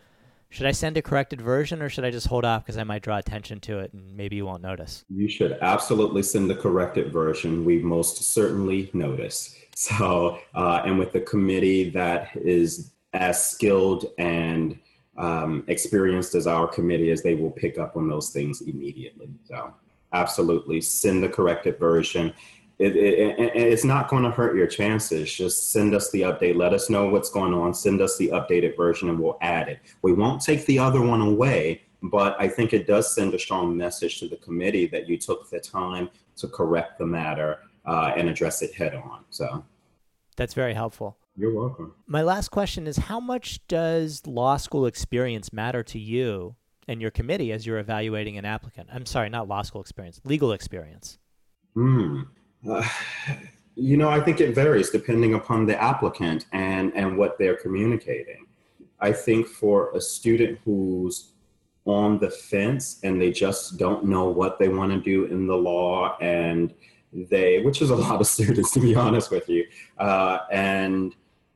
[0.49, 3.01] Should I send a corrected version or should I just hold off because I might
[3.01, 5.03] draw attention to it and maybe you won't notice?
[5.09, 7.65] You should absolutely send the corrected version.
[7.65, 9.55] We most certainly notice.
[9.75, 14.77] So, uh, and with the committee that is as skilled and
[15.17, 19.29] um, experienced as our committee is, they will pick up on those things immediately.
[19.45, 19.73] So,
[20.11, 22.33] absolutely send the corrected version
[22.79, 25.31] it, it, it's not going to hurt your chances.
[25.31, 26.55] Just send us the update.
[26.55, 27.73] Let us know what's going on.
[27.73, 29.79] Send us the updated version and we'll add it.
[30.01, 33.77] We won't take the other one away, but I think it does send a strong
[33.77, 38.27] message to the committee that you took the time to correct the matter uh, and
[38.27, 39.23] address it head on.
[39.29, 39.63] So
[40.35, 41.17] that's very helpful.
[41.35, 41.95] You're welcome.
[42.05, 46.55] My last question is How much does law school experience matter to you
[46.87, 48.89] and your committee as you're evaluating an applicant?
[48.93, 51.17] I'm sorry, not law school experience, legal experience.
[51.73, 52.21] Hmm.
[52.69, 52.87] Uh,
[53.75, 58.45] you know, I think it varies depending upon the applicant and, and what they're communicating.
[58.99, 61.31] I think for a student who's
[61.85, 65.55] on the fence and they just don't know what they want to do in the
[65.55, 66.75] law and
[67.11, 69.65] they, which is a lot of students to be honest with you,
[69.97, 71.15] uh, and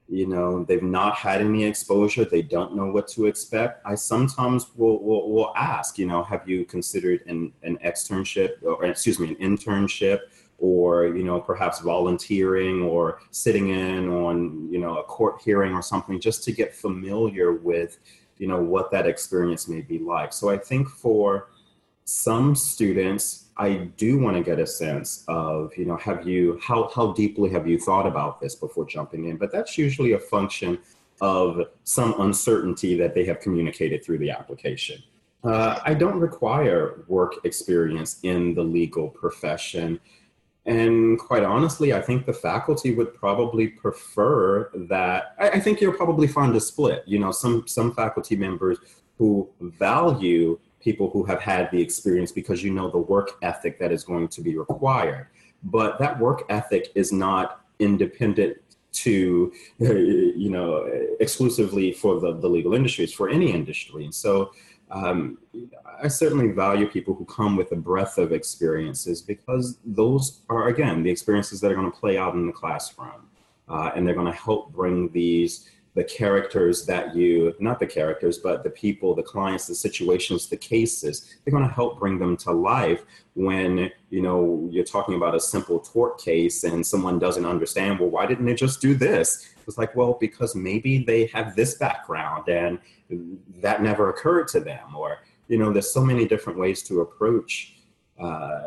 [0.10, 2.26] you know they've not had any exposure.
[2.26, 3.82] They don't know what to expect.
[3.86, 8.86] I sometimes will, will, will ask you know have you considered an, an externship or
[8.86, 10.20] excuse me an internship
[10.60, 15.82] or you know perhaps volunteering or sitting in on you know a court hearing or
[15.82, 18.00] something just to get familiar with
[18.38, 20.32] you know what that experience may be like.
[20.34, 21.50] So i think for
[22.10, 26.90] some students i do want to get a sense of you know have you how,
[26.96, 30.80] how deeply have you thought about this before jumping in but that's usually a function
[31.20, 35.04] of some uncertainty that they have communicated through the application
[35.44, 40.00] uh, i don't require work experience in the legal profession
[40.66, 45.34] and quite honestly, I think the faculty would probably prefer that.
[45.40, 47.04] I, I, think you'll probably find a split.
[47.08, 48.78] You know, some some faculty members
[49.18, 53.92] who value people who have had the experience because you know the work ethic that
[53.92, 55.28] is going to be required.
[55.64, 58.58] But that work ethic is not independent
[58.92, 60.86] to you know
[61.20, 63.04] exclusively for the, the legal industry.
[63.04, 64.06] It's for any industry.
[64.06, 64.52] And so
[64.90, 65.38] um,
[66.02, 71.04] I certainly value people who come with a breadth of experiences because those are, again,
[71.04, 73.30] the experiences that are going to play out in the classroom.
[73.68, 78.38] Uh, and they're going to help bring these, the characters that you, not the characters,
[78.38, 82.38] but the people, the clients, the situations, the cases, they're going to help bring them
[82.38, 87.48] to life when, you know, you're talking about a simple tort case and someone doesn't
[87.48, 89.50] understand, well, why didn't they just do this?
[89.68, 92.78] It's like, well, because maybe they have this background and
[93.62, 97.76] that never occurred to them or you know there's so many different ways to approach
[98.20, 98.62] uh,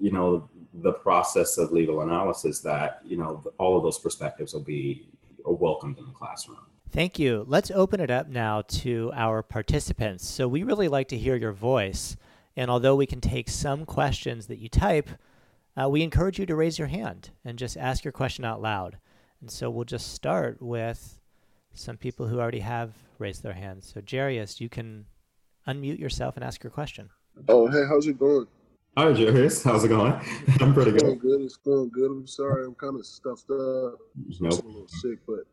[0.00, 4.60] you know the process of legal analysis that you know all of those perspectives will
[4.60, 5.08] be
[5.52, 6.58] welcomed in the classroom.
[6.90, 7.44] Thank you.
[7.46, 10.26] Let's open it up now to our participants.
[10.26, 12.16] So we really like to hear your voice.
[12.56, 15.10] And although we can take some questions that you type
[15.78, 18.98] uh, we encourage you to raise your hand and just ask your question out loud.
[19.40, 21.20] And so we'll just start with
[21.72, 23.92] some people who already have raised their hands.
[23.94, 25.06] So jarius you can
[25.68, 27.10] unmute yourself and ask your question.
[27.48, 28.48] Oh, hey, how's it going?
[28.98, 29.62] Hi, Jarius.
[29.62, 30.10] How's it going?
[30.60, 31.06] I'm pretty It's good.
[31.06, 31.40] going good.
[31.42, 32.10] It's going good.
[32.10, 33.94] I'm sorry, I'm kind of stuffed up.
[34.40, 34.40] Nope.
[34.40, 35.46] I'm a little sick, but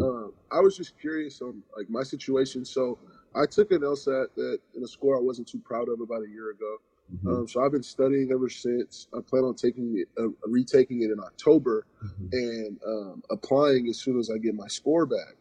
[0.00, 2.64] um, I was just curious on like my situation.
[2.64, 3.00] So
[3.34, 6.28] I took an LSAT that in a score I wasn't too proud of about a
[6.28, 6.76] year ago.
[7.24, 7.38] Mhm.
[7.40, 9.08] Um, so I've been studying ever since.
[9.12, 12.28] I plan on taking it, uh, retaking it in October, Mhm.
[12.34, 15.34] and um, applying as soon as I get my score back.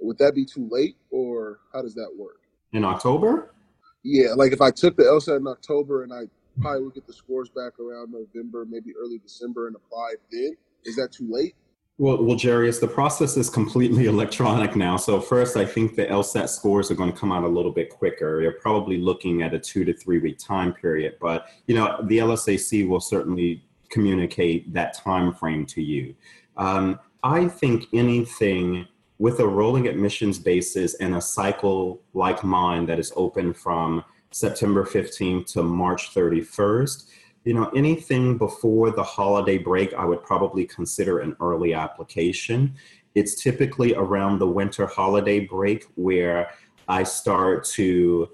[0.00, 2.40] Would that be too late, or how does that work?
[2.72, 3.54] In October?
[4.02, 6.24] Yeah, like if I took the LSAT in October and I
[6.60, 10.56] probably would get the scores back around November, maybe early December, and apply then.
[10.84, 11.54] Is that too late?
[11.98, 14.96] Well, well, Jarius, the process is completely electronic now.
[14.96, 17.90] So first, I think the LSAT scores are going to come out a little bit
[17.90, 18.42] quicker.
[18.42, 22.18] You're probably looking at a two to three week time period, but you know the
[22.18, 26.14] LSAC will certainly communicate that time frame to you.
[26.56, 28.86] Um, I think anything
[29.18, 34.04] with a rolling admissions basis and a cycle like mine that is open from
[34.36, 37.06] September 15th to March 31st,
[37.44, 42.74] you know, anything before the holiday break, I would probably consider an early application.
[43.14, 46.50] It's typically around the winter holiday break where
[46.86, 48.28] I start to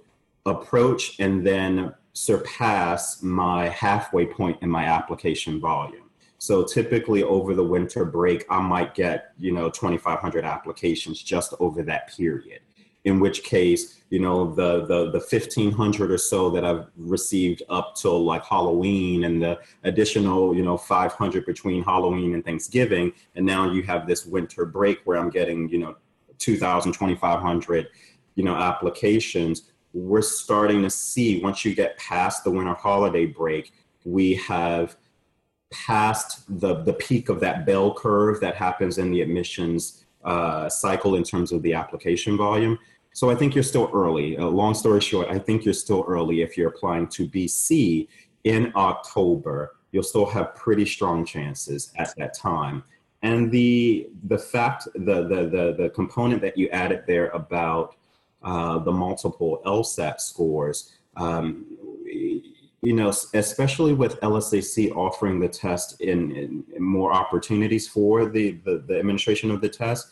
[0.45, 6.11] approach and then surpass my halfway point in my application volume.
[6.39, 11.85] So typically over the winter break, I might get, you know, 2,500 applications just over
[11.85, 12.63] that period.
[13.05, 17.97] In which case, you know, the the the 1,500 or so that I've received up
[17.97, 23.73] till like Halloween, and the additional, you know, 500 between Halloween and Thanksgiving, and now
[23.73, 25.97] you have this winter break where I'm getting, you know,
[26.39, 27.89] 2,000, 2,500,
[28.35, 29.71] you know, applications.
[29.95, 33.73] We're starting to see once you get past the winter holiday break,
[34.05, 34.97] we have
[35.73, 41.17] past the the peak of that bell curve that happens in the admissions uh, cycle
[41.17, 42.79] in terms of the application volume.
[43.13, 44.39] So I think you're still early.
[44.39, 48.09] Uh, long story short, I think you're still early if you're applying to BC
[48.45, 49.77] in October.
[49.93, 52.83] You'll still have pretty strong chances at that time.
[53.23, 57.95] And the the fact the the the, the component that you added there about
[58.43, 60.93] uh, the multiple LSAT scores.
[61.17, 61.67] Um,
[62.85, 68.83] you know, especially with LSAC offering the test in, in, more opportunities for the, the,
[68.89, 70.09] the administration of the test,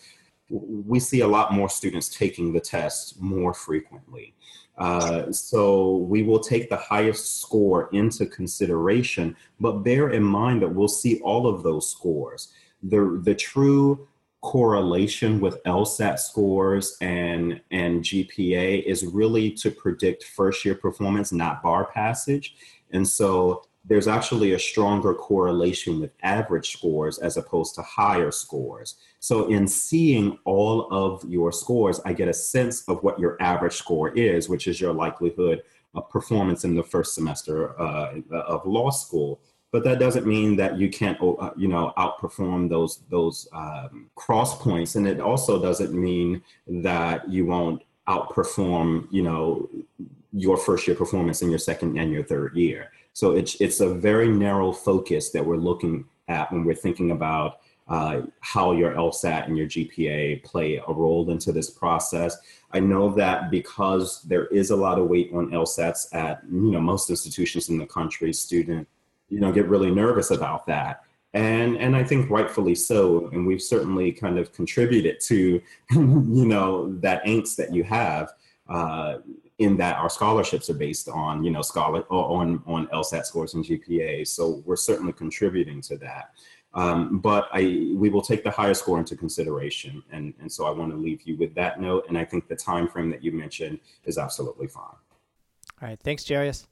[0.50, 4.34] we see a lot more students taking the test more frequently.
[4.78, 10.74] Uh, so we will take the highest score into consideration, but bear in mind that
[10.74, 12.52] we'll see all of those scores.
[12.82, 14.08] The, the true
[14.40, 21.62] correlation with LSAT scores and, and GPA is really to predict first year performance, not
[21.62, 22.56] bar passage.
[22.92, 28.96] And so there's actually a stronger correlation with average scores as opposed to higher scores.
[29.20, 33.74] So in seeing all of your scores, I get a sense of what your average
[33.74, 35.62] score is, which is your likelihood
[35.94, 39.40] of performance in the first semester uh, of law school.
[39.72, 44.60] But that doesn't mean that you can't uh, you know outperform those those um, cross
[44.60, 44.96] points.
[44.96, 49.68] And it also doesn't mean that you won't outperform you know
[50.32, 53.94] your first year performance in your second and your third year so it's it's a
[53.94, 59.46] very narrow focus that we're looking at when we're thinking about uh, how your LSAT
[59.46, 62.36] and your GPA play a role into this process.
[62.72, 66.80] I know that because there is a lot of weight on LSATs at you know
[66.80, 68.86] most institutions in the country, student
[69.30, 73.62] you know get really nervous about that and and i think rightfully so and we've
[73.62, 78.32] certainly kind of contributed to you know that angst that you have
[78.68, 79.18] uh,
[79.60, 83.64] in that our scholarships are based on you know scholar on on lsat scores and
[83.64, 86.30] gpa so we're certainly contributing to that
[86.72, 90.70] um, but I we will take the higher score into consideration, and and so I
[90.70, 92.04] want to leave you with that note.
[92.08, 94.84] And I think the time frame that you mentioned is absolutely fine.
[95.82, 96.66] All right, thanks, Jarius.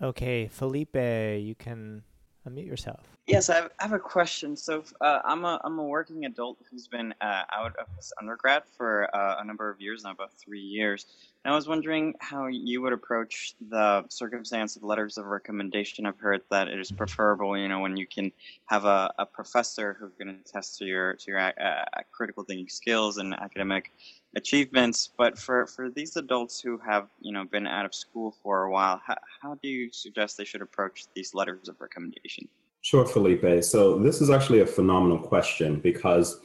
[0.00, 2.02] Okay, Felipe, you can
[2.48, 3.00] unmute yourself.
[3.26, 4.56] Yes, I have, a question.
[4.56, 8.64] So uh, I'm a I'm a working adult who's been uh, out of his undergrad
[8.76, 11.06] for uh, a number of years now, about three years.
[11.44, 16.06] And I was wondering how you would approach the circumstance of letters of recommendation.
[16.06, 18.32] I've heard that it is preferable, you know, when you can
[18.66, 23.34] have a, a professor who's going to your to your uh, critical thinking skills and
[23.34, 23.90] academic
[24.36, 25.10] achievements.
[25.16, 28.70] But for, for these adults who have, you know, been out of school for a
[28.70, 32.48] while, how, how do you suggest they should approach these letters of recommendation?
[32.82, 33.64] Sure, Felipe.
[33.64, 36.40] So this is actually a phenomenal question because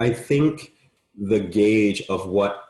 [0.00, 0.72] I think
[1.18, 2.62] the gauge of what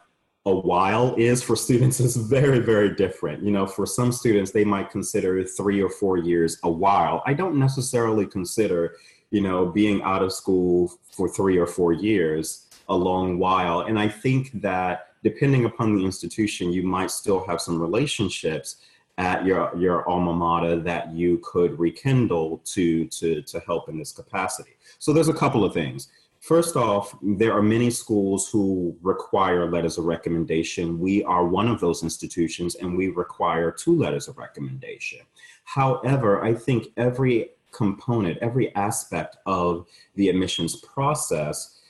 [0.44, 3.42] a while is for students is very, very different.
[3.42, 7.22] You know, for some students, they might consider three or four years a while.
[7.26, 8.96] I don't necessarily consider,
[9.30, 13.80] you know, being out of school for three or four years a long while.
[13.80, 18.76] And I think that depending upon the institution, you might still have some relationships
[19.18, 24.12] at your, your alma mater that you could rekindle to, to, to help in this
[24.12, 24.76] capacity.
[24.98, 26.08] So there's a couple of things.
[26.40, 31.00] First off, there are many schools who require letters of recommendation.
[31.00, 35.20] We are one of those institutions and we require two letters of recommendation.
[35.64, 41.80] However, I think every component, every aspect of the admissions process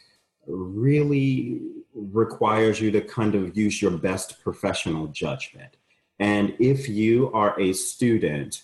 [0.47, 1.61] really
[1.94, 5.76] requires you to kind of use your best professional judgment.
[6.18, 8.62] And if you are a student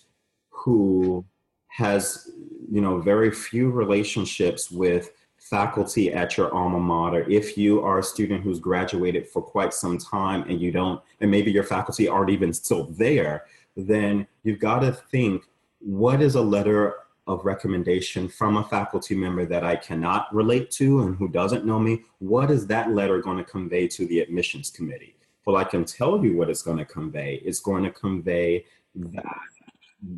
[0.50, 1.24] who
[1.68, 2.30] has,
[2.70, 8.02] you know, very few relationships with faculty at your alma mater, if you are a
[8.02, 12.30] student who's graduated for quite some time and you don't, and maybe your faculty aren't
[12.30, 13.44] even still there,
[13.76, 15.44] then you've got to think
[15.80, 16.94] what is a letter
[17.26, 21.78] of recommendation from a faculty member that I cannot relate to and who doesn't know
[21.78, 25.16] me, what is that letter going to convey to the admissions committee?
[25.44, 27.40] Well, I can tell you what it's going to convey.
[27.44, 28.64] It's going to convey
[28.94, 29.24] that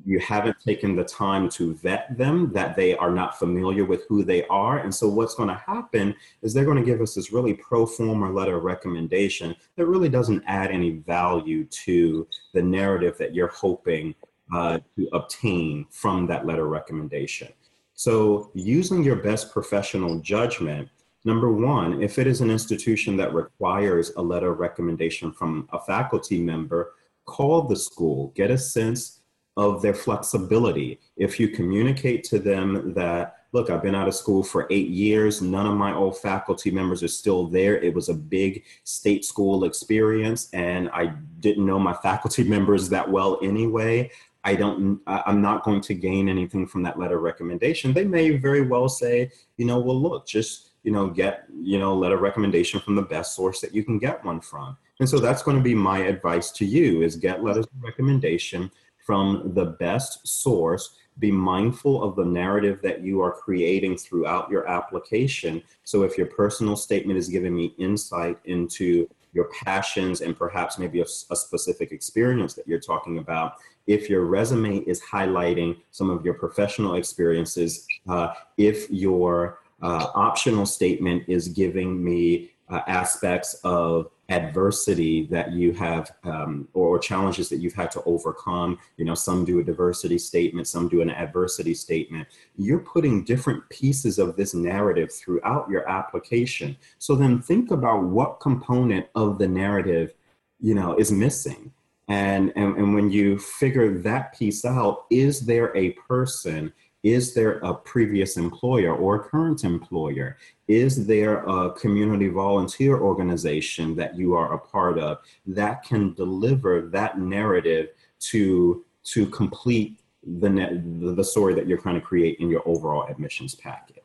[0.06, 4.24] you haven't taken the time to vet them, that they are not familiar with who
[4.24, 4.78] they are.
[4.78, 7.84] And so what's going to happen is they're going to give us this really pro
[7.84, 13.48] forma letter of recommendation that really doesn't add any value to the narrative that you're
[13.48, 14.14] hoping
[14.52, 17.48] uh, to obtain from that letter recommendation.
[17.94, 20.88] So, using your best professional judgment,
[21.24, 26.40] number one, if it is an institution that requires a letter recommendation from a faculty
[26.40, 29.20] member, call the school, get a sense
[29.56, 30.98] of their flexibility.
[31.16, 35.40] If you communicate to them that, look, I've been out of school for eight years,
[35.40, 37.76] none of my old faculty members are still there.
[37.78, 43.08] It was a big state school experience, and I didn't know my faculty members that
[43.08, 44.10] well anyway.
[44.44, 47.94] I don't, I'm not going to gain anything from that letter recommendation.
[47.94, 51.94] They may very well say, you know, well, look, just, you know, get, you know,
[51.94, 54.76] letter recommendation from the best source that you can get one from.
[55.00, 58.70] And so that's going to be my advice to you is get letters of recommendation
[58.98, 60.96] from the best source.
[61.18, 65.62] Be mindful of the narrative that you are creating throughout your application.
[65.84, 71.00] So if your personal statement is giving me insight into your passions and perhaps maybe
[71.00, 73.56] a, a, specific experience that you're talking about.
[73.86, 80.64] If your resume is highlighting some of your professional experiences, uh, if your uh, optional
[80.64, 87.58] statement is giving me uh, aspects of adversity that you have um, or challenges that
[87.58, 88.78] you've had to overcome.
[88.96, 92.28] You know some do a diversity statement some do an adversity statement.
[92.56, 96.76] You're putting different pieces of this narrative throughout your application.
[96.98, 100.14] So then think about what component of the narrative
[100.60, 101.72] you know is missing.
[102.08, 106.72] And and, and when you figure that piece out is there a person
[107.04, 110.38] is there a previous employer or a current employer?
[110.66, 116.80] Is there a community volunteer organization that you are a part of that can deliver
[116.88, 117.90] that narrative
[118.30, 120.72] to, to complete the, net,
[121.14, 124.02] the story that you're trying to create in your overall admissions packet?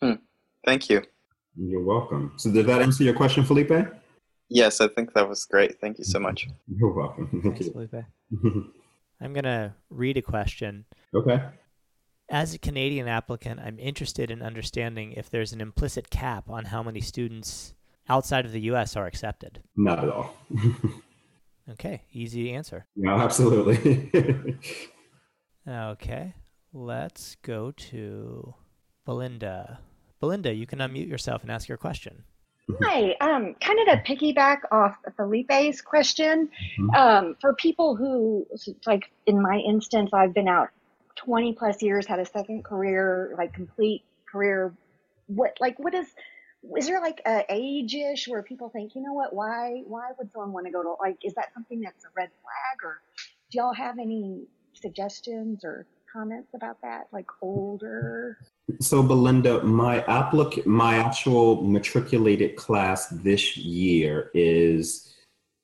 [0.00, 0.14] Hmm.
[0.64, 1.02] Thank you.
[1.56, 2.34] You're welcome.
[2.36, 3.72] So did that answer your question, Felipe?
[4.48, 5.80] Yes, I think that was great.
[5.80, 6.46] Thank you so much.
[6.68, 7.28] You're welcome.
[7.28, 7.72] Thank Thanks, you.
[7.72, 8.04] Felipe.
[9.20, 10.84] I'm going to read a question.
[11.12, 11.42] Okay.
[12.30, 16.80] As a Canadian applicant, I'm interested in understanding if there's an implicit cap on how
[16.80, 17.74] many students
[18.08, 18.94] outside of the U.S.
[18.94, 19.60] are accepted.
[19.76, 20.36] Not at all.
[21.72, 22.86] okay, easy answer.
[22.94, 24.08] No, absolutely.
[25.68, 26.34] okay,
[26.72, 28.54] let's go to
[29.04, 29.80] Belinda.
[30.20, 32.22] Belinda, you can unmute yourself and ask your question.
[32.84, 36.94] Hi, um, kind of to piggyback off Felipe's question, Mhm.
[36.94, 38.46] um, for people who,
[38.86, 40.68] like in my instance, I've been out
[41.24, 44.74] 20 plus years, had a second career, like complete career.
[45.26, 46.06] What, like, what is,
[46.76, 50.52] is there like a age-ish where people think, you know what, why, why would someone
[50.52, 53.00] want to go to, like, is that something that's a red flag or
[53.50, 57.08] do y'all have any suggestions or comments about that?
[57.12, 58.38] Like older?
[58.80, 65.14] So Belinda, my applic my actual matriculated class this year is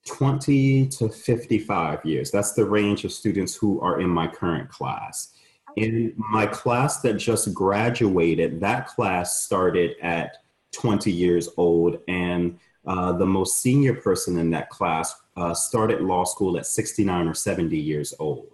[0.06, 2.30] 20 to 55 years.
[2.30, 5.32] That's the range of students who are in my current class.
[5.76, 10.38] In my class that just graduated, that class started at
[10.72, 16.24] 20 years old, and uh, the most senior person in that class uh, started law
[16.24, 18.48] school at 69 or 70 years old.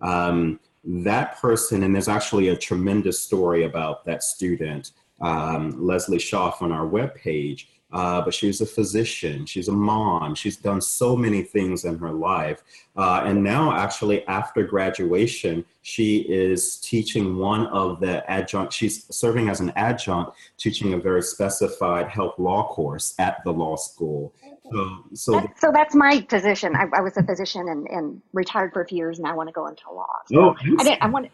[0.00, 6.62] Um, that person, and there's actually a tremendous story about that student, um, Leslie Schaff,
[6.62, 7.66] on our webpage.
[7.92, 12.12] Uh, but she's a physician, she's a mom, she's done so many things in her
[12.12, 12.62] life.
[12.96, 19.48] Uh, and now, actually, after graduation, she is teaching one of the adjunct, she's serving
[19.48, 24.34] as an adjunct, teaching a very specified health law course at the law school.
[24.70, 26.76] So, so, that's, so that's my position.
[26.76, 29.48] I, I was a physician and, and, retired for a few years, and I want
[29.48, 30.06] to go into law.
[30.26, 31.02] So oh, I didn't.
[31.02, 31.30] I want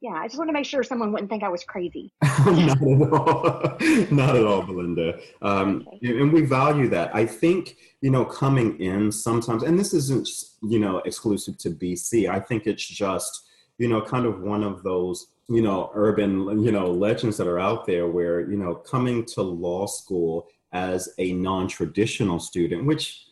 [0.00, 2.10] yeah, I just want to make sure someone wouldn't think I was crazy.
[2.22, 3.76] Not at all.
[4.10, 5.18] Not at all, Belinda.
[5.42, 6.20] Um, okay.
[6.20, 7.14] And we value that.
[7.14, 10.26] I think, you know, coming in sometimes, and this isn't,
[10.62, 12.30] you know, exclusive to BC.
[12.30, 13.46] I think it's just,
[13.76, 17.60] you know, kind of one of those, you know, urban, you know, legends that are
[17.60, 23.26] out there where, you know, coming to law school as a non traditional student, which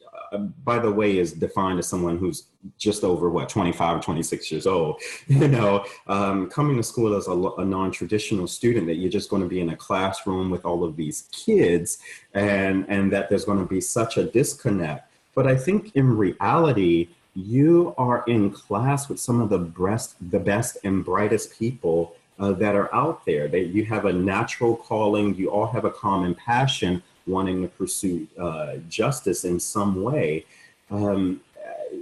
[0.64, 2.44] by the way, is defined as someone who's
[2.76, 5.00] just over what 25 or 26 years old.
[5.28, 9.42] You know, um, coming to school as a, a, non-traditional student, that you're just going
[9.42, 11.98] to be in a classroom with all of these kids,
[12.34, 15.10] and and that there's going to be such a disconnect.
[15.34, 20.40] But I think in reality, you are in class with some of the best, the
[20.40, 23.48] best and brightest people uh, that are out there.
[23.48, 25.34] That you have a natural calling.
[25.36, 30.44] You all have a common passion wanting to pursue uh, justice in some way.
[30.90, 31.40] Um,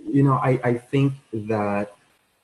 [0.07, 1.93] you know, I, I think that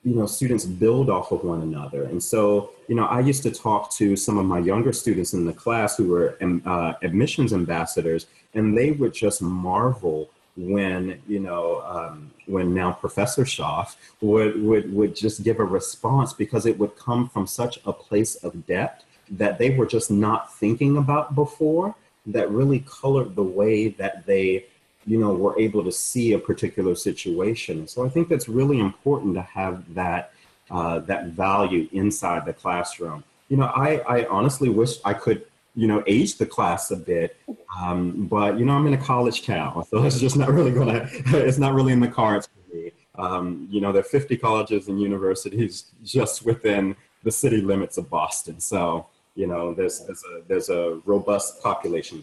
[0.04, 3.52] you know students build off of one another and so you know i used to
[3.52, 7.52] talk to some of my younger students in the class who were um, uh, admissions
[7.52, 14.60] ambassadors and they would just marvel when you know um, when now professor schaff would,
[14.62, 18.66] would would just give a response because it would come from such a place of
[18.66, 21.94] depth that they were just not thinking about before
[22.26, 24.66] that really colored the way that they
[25.06, 27.88] you know were able to see a particular situation.
[27.88, 30.32] So i think that's really important to have that
[30.70, 33.24] uh, that value inside the classroom.
[33.48, 35.44] You know i i honestly wish i could
[35.74, 37.36] you know age the class a bit
[37.80, 41.08] um, but you know i'm in a college town so it's just not really gonna
[41.12, 42.92] it's not really in the cards for me.
[43.16, 48.10] Um, you know there are 50 colleges and universities just within the city limits of
[48.10, 52.22] boston so you know, there's there's a there's a robust population.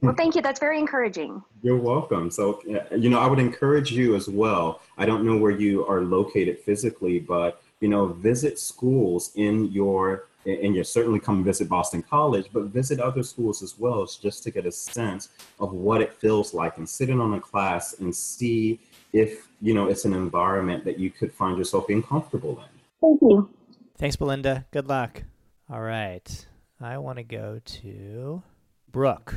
[0.00, 0.42] Well, thank you.
[0.42, 1.42] That's very encouraging.
[1.62, 2.30] You're welcome.
[2.30, 4.80] So, you know, I would encourage you as well.
[4.96, 10.28] I don't know where you are located physically, but you know, visit schools in your
[10.46, 14.50] and you certainly come visit Boston College, but visit other schools as well, just to
[14.50, 15.28] get a sense
[15.60, 18.80] of what it feels like and sit in on a class and see
[19.12, 22.80] if you know it's an environment that you could find yourself being comfortable in.
[23.00, 23.50] Thank you.
[23.98, 24.64] Thanks, Belinda.
[24.70, 25.24] Good luck.
[25.70, 26.46] All right.
[26.80, 28.42] I want to go to
[28.90, 29.34] Brooke.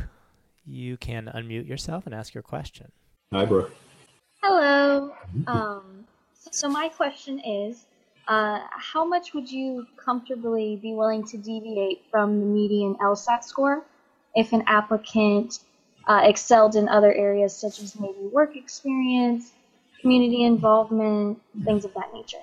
[0.66, 2.90] You can unmute yourself and ask your question.
[3.34, 3.76] Hi, Brooke.
[4.42, 5.14] Hello.
[5.48, 6.06] Um,
[6.52, 7.86] so my question is,
[8.30, 13.84] uh, how much would you comfortably be willing to deviate from the median LSAT score
[14.34, 15.60] if an applicant
[16.08, 19.52] uh, excelled in other areas such as maybe work experience,
[20.00, 22.38] community involvement, things of that nature?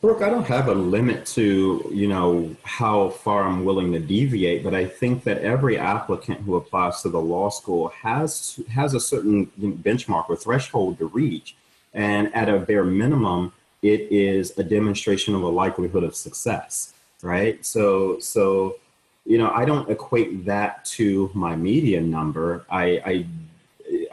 [0.00, 4.64] Brooke, I don't have a limit to, you know, how far I'm willing to deviate,
[4.64, 9.00] but I think that every applicant who applies to the law school has has a
[9.00, 11.54] certain benchmark or threshold to reach.
[11.92, 17.64] And at a bare minimum, it is a demonstration of a likelihood of success, right?
[17.64, 18.76] So so
[19.26, 22.64] you know, I don't equate that to my median number.
[22.70, 23.26] I I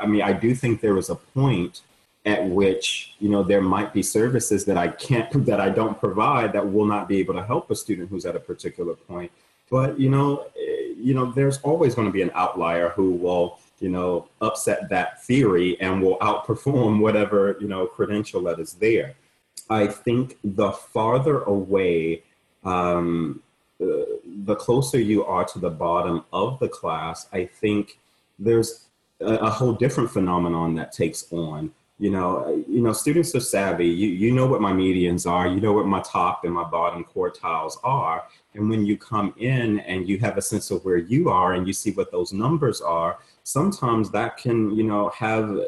[0.02, 1.80] I mean, I do think there is a point
[2.28, 6.54] at which you know there might be services that I can't that I don't provide
[6.54, 9.32] that will not be able to help a student who's at a particular point.
[9.72, 13.60] But you know, eh, you know, there's always going to be an outlier who will
[13.80, 19.16] you know upset that theory and will outperform whatever you know credential that is there.
[19.70, 22.24] I think the farther away,
[22.64, 23.42] um,
[23.82, 23.86] uh,
[24.46, 28.00] the closer you are to the bottom of the class, I think
[28.40, 28.86] there's
[29.20, 33.88] a, a whole different phenomenon that takes on you know, you know, students are savvy.
[33.88, 35.48] You you know what my medians are.
[35.48, 38.26] You know what my top and my bottom quartiles are.
[38.54, 41.66] And when you come in and you have a sense of where you are and
[41.66, 45.60] you see what those numbers are, sometimes that can you know have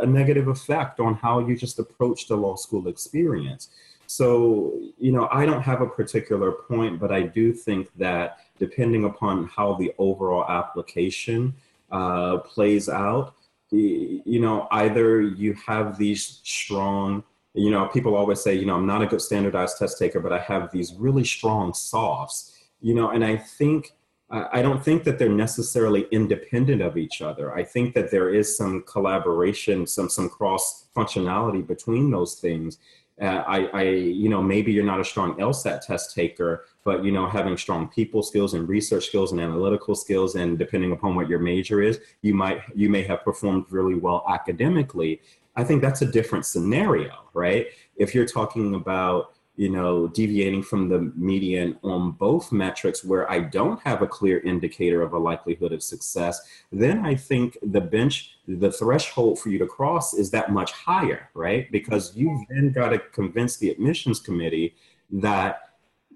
[0.00, 3.70] a negative effect on how you just approach the law school experience.
[4.06, 9.06] So you know, I don't have a particular point, but I do think that depending
[9.06, 11.52] upon how the overall application
[11.90, 13.34] uh, plays out
[13.74, 18.86] you know, either you have these strong, you know, people always say, you know, I'm
[18.86, 23.10] not a good standardized test taker, but I have these really strong softs, you know,
[23.10, 23.92] and I think,
[24.30, 27.54] I don't think that they're necessarily independent of each other.
[27.54, 32.78] I think that there is some collaboration, some some cross functionality between those things.
[33.20, 37.12] Uh, I, I, you know, maybe you're not a strong LSAT test taker, but you
[37.12, 41.28] know, having strong people skills and research skills and analytical skills, and depending upon what
[41.28, 45.20] your major is, you might, you may have performed really well academically.
[45.54, 47.68] I think that's a different scenario, right?
[47.96, 53.38] If you're talking about you know, deviating from the median on both metrics where I
[53.38, 56.40] don't have a clear indicator of a likelihood of success,
[56.72, 61.30] then I think the bench, the threshold for you to cross is that much higher,
[61.34, 61.70] right?
[61.70, 64.74] Because you've then got to convince the admissions committee
[65.10, 65.60] that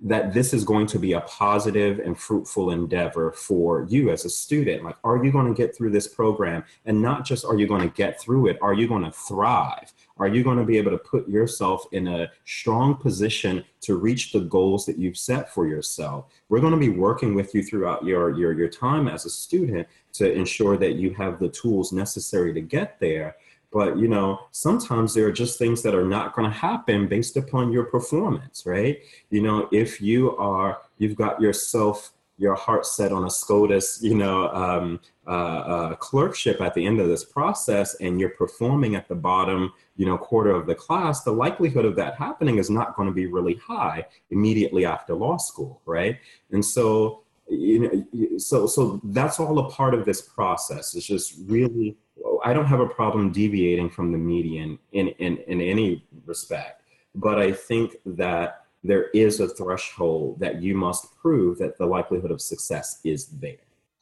[0.01, 4.30] that this is going to be a positive and fruitful endeavor for you as a
[4.30, 4.84] student.
[4.84, 6.62] Like, are you going to get through this program?
[6.86, 9.93] And not just are you going to get through it, are you going to thrive?
[10.19, 14.33] Are you going to be able to put yourself in a strong position to reach
[14.33, 16.27] the goals that you've set for yourself?
[16.49, 19.87] We're going to be working with you throughout your, your, your time as a student
[20.14, 23.37] to ensure that you have the tools necessary to get there.
[23.71, 27.37] But you know, sometimes there are just things that are not going to happen based
[27.37, 29.01] upon your performance, right?
[29.31, 34.14] You know, if you are, you've got yourself your heart set on a SCOTUS, you
[34.14, 39.09] know, um, uh, uh, clerkship at the end of this process, and you're performing at
[39.09, 42.97] the bottom, you know, quarter of the class, the likelihood of that happening is not
[42.97, 46.16] going to be really high immediately after law school, right?
[46.53, 50.95] And so, you know, so so that's all a part of this process.
[50.95, 51.97] It's just really,
[52.45, 56.82] I don't have a problem deviating from the median in in in any respect,
[57.14, 62.31] but I think that there is a threshold that you must prove that the likelihood
[62.31, 63.57] of success is there.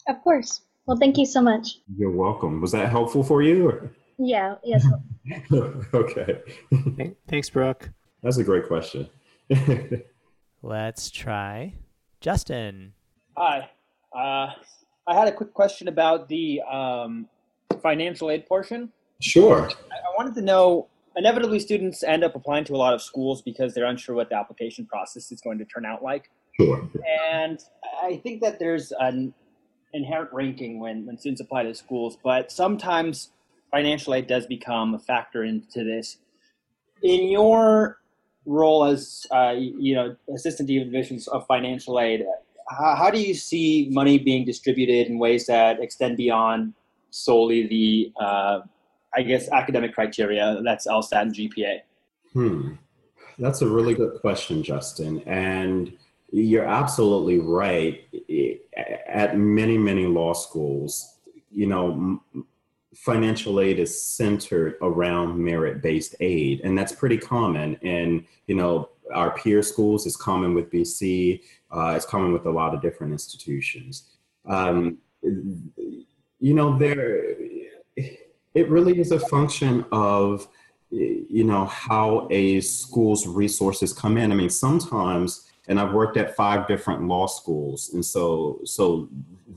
[0.09, 0.63] Of course.
[0.87, 1.79] Well, thank you so much.
[1.97, 2.61] You're welcome.
[2.61, 3.69] Was that helpful for you?
[3.69, 3.91] Or?
[4.19, 4.87] Yeah, yes.
[5.95, 6.41] okay.
[7.29, 7.91] Thanks, Brooke.
[8.23, 9.09] That's a great question.
[10.63, 11.75] Let's try
[12.21, 12.93] Justin.
[13.37, 13.71] Hi.
[14.15, 14.51] Uh,
[15.07, 17.29] I had a quick question about the um,
[17.83, 18.93] financial aid portion.
[19.21, 19.69] Sure.
[19.69, 23.43] I, I wanted to know inevitably students end up applying to a lot of schools
[23.43, 26.31] because they're unsure what the application process is going to turn out like.
[26.59, 26.89] Sure.
[27.33, 27.59] And
[28.03, 29.35] I think that there's an
[29.93, 33.31] inherent ranking when, when students apply to schools, but sometimes
[33.71, 36.19] financial aid does become a factor into this.
[37.03, 37.99] In your
[38.47, 42.25] role as uh, you know assistant dean of divisions of financial aid,
[42.69, 46.73] how, how do you see money being distributed in ways that extend beyond
[47.11, 48.61] solely the uh,
[49.15, 50.61] I guess, academic criteria.
[50.65, 51.81] That's LSAT and GPA.
[52.33, 52.73] Hmm.
[53.39, 55.23] That's a really good question, Justin.
[55.27, 55.93] And
[56.31, 58.03] you're absolutely right.
[59.07, 61.19] At many, many law schools,
[61.51, 62.21] you know,
[62.95, 67.79] financial aid is centered around merit-based aid, and that's pretty common.
[67.83, 71.41] And you know, our peer schools is common with BC.
[71.71, 74.11] Uh, it's common with a lot of different institutions.
[74.47, 77.35] Um, you know, there
[78.57, 80.49] it really is a function of
[80.91, 84.33] you know how a school's resources come in.
[84.33, 89.09] I mean sometimes and i've worked at five different law schools and so so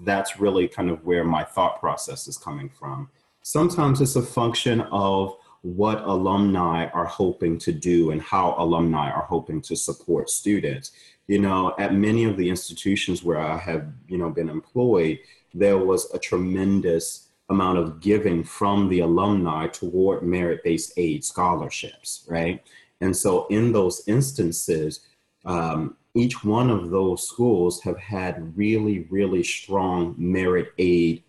[0.03, 3.09] that's really kind of where my thought process is coming from.
[3.41, 9.23] Sometimes it's a function of what alumni are hoping to do and how alumni are
[9.23, 10.91] hoping to support students.
[11.27, 15.19] You know at many of the institutions where i have you know been employed
[15.53, 22.63] there was a tremendous amount of giving from the alumni toward merit-based aid scholarships, right?
[23.01, 25.01] And so in those instances,
[25.45, 31.23] um, each one of those schools have had really, really strong merit aid,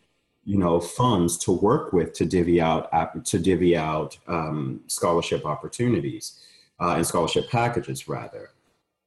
[0.44, 2.90] you know, funds to work with to divvy out
[3.26, 6.40] to divvy out um, scholarship opportunities
[6.80, 8.50] uh, and scholarship packages, rather.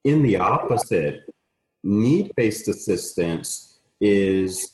[0.03, 1.23] In the opposite,
[1.83, 4.72] need-based assistance is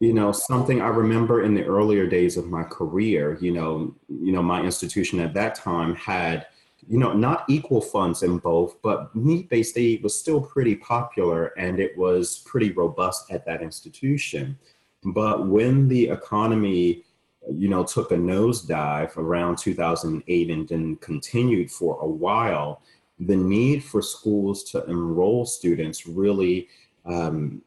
[0.00, 4.32] you know something i remember in the earlier days of my career you know you
[4.32, 6.46] know my institution at that time had
[6.88, 11.78] you know not equal funds in both but need-based aid was still pretty popular and
[11.78, 14.58] it was pretty robust at that institution.
[15.04, 17.04] But when the economy
[17.50, 22.82] you know took a nosedive around 2008 and then continued for a while
[23.18, 26.68] the need for schools to enroll students really
[27.06, 27.62] um,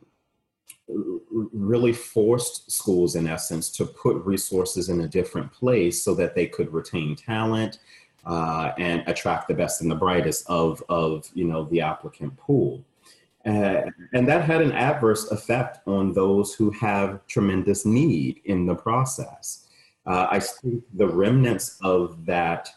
[0.88, 6.46] really forced schools, in essence, to put resources in a different place so that they
[6.46, 7.80] could retain talent
[8.26, 12.84] uh, and attract the best and the brightest of, of you know, the applicant pool.
[13.46, 13.82] Uh,
[14.14, 19.68] and that had an adverse effect on those who have tremendous need in the process.
[20.06, 22.70] Uh, I think the remnants of that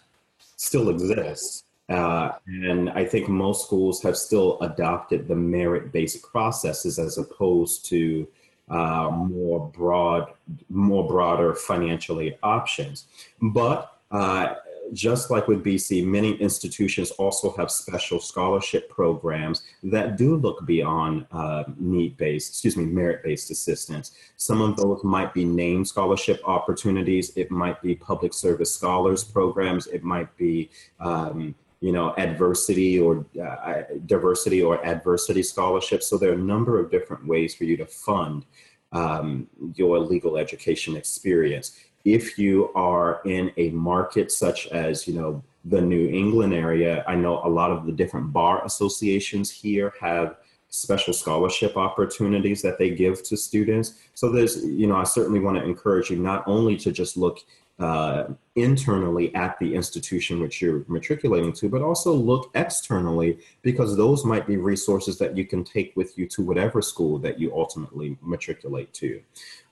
[0.56, 1.65] still exist.
[1.88, 7.84] Uh, and I think most schools have still adopted the merit based processes as opposed
[7.86, 8.26] to
[8.68, 10.32] uh, more broad,
[10.68, 13.06] more broader financial aid options.
[13.40, 14.54] But uh,
[14.92, 21.26] just like with BC, many institutions also have special scholarship programs that do look beyond
[21.32, 24.12] uh, need-based, excuse me, merit-based assistance.
[24.36, 27.32] Some of those might be named scholarship opportunities.
[27.36, 29.86] It might be public service scholars programs.
[29.88, 30.70] It might be
[31.00, 36.06] um, you know, adversity or uh, diversity or adversity scholarships.
[36.06, 38.46] So there are a number of different ways for you to fund
[38.92, 41.78] um, your legal education experience.
[42.04, 47.16] If you are in a market such as, you know, the New England area, I
[47.16, 50.36] know a lot of the different bar associations here have
[50.68, 53.94] special scholarship opportunities that they give to students.
[54.14, 57.40] So there's, you know, I certainly want to encourage you not only to just look
[57.78, 58.24] uh,
[58.54, 64.46] internally at the institution which you're matriculating to, but also look externally because those might
[64.46, 68.92] be resources that you can take with you to whatever school that you ultimately matriculate
[68.94, 69.20] to.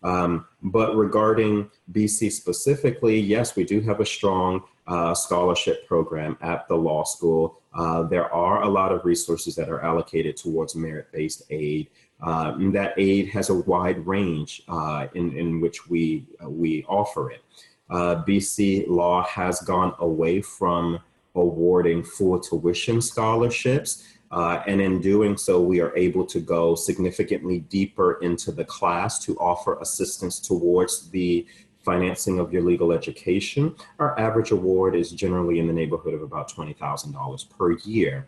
[0.03, 6.69] Um, but regarding BC specifically, yes, we do have a strong uh, scholarship program at
[6.69, 7.59] the law school.
[7.73, 11.89] Uh, there are a lot of resources that are allocated towards merit-based aid.
[12.23, 17.31] Uh, that aid has a wide range uh, in, in which we, uh, we offer
[17.31, 17.43] it
[17.91, 20.99] uh, BC law has gone away from
[21.35, 24.09] awarding full tuition scholarships.
[24.31, 29.19] Uh, and in doing so, we are able to go significantly deeper into the class
[29.25, 31.47] to offer assistance towards the
[31.85, 33.75] financing of your legal education.
[33.99, 38.27] Our average award is generally in the neighborhood of about $20,000 per year.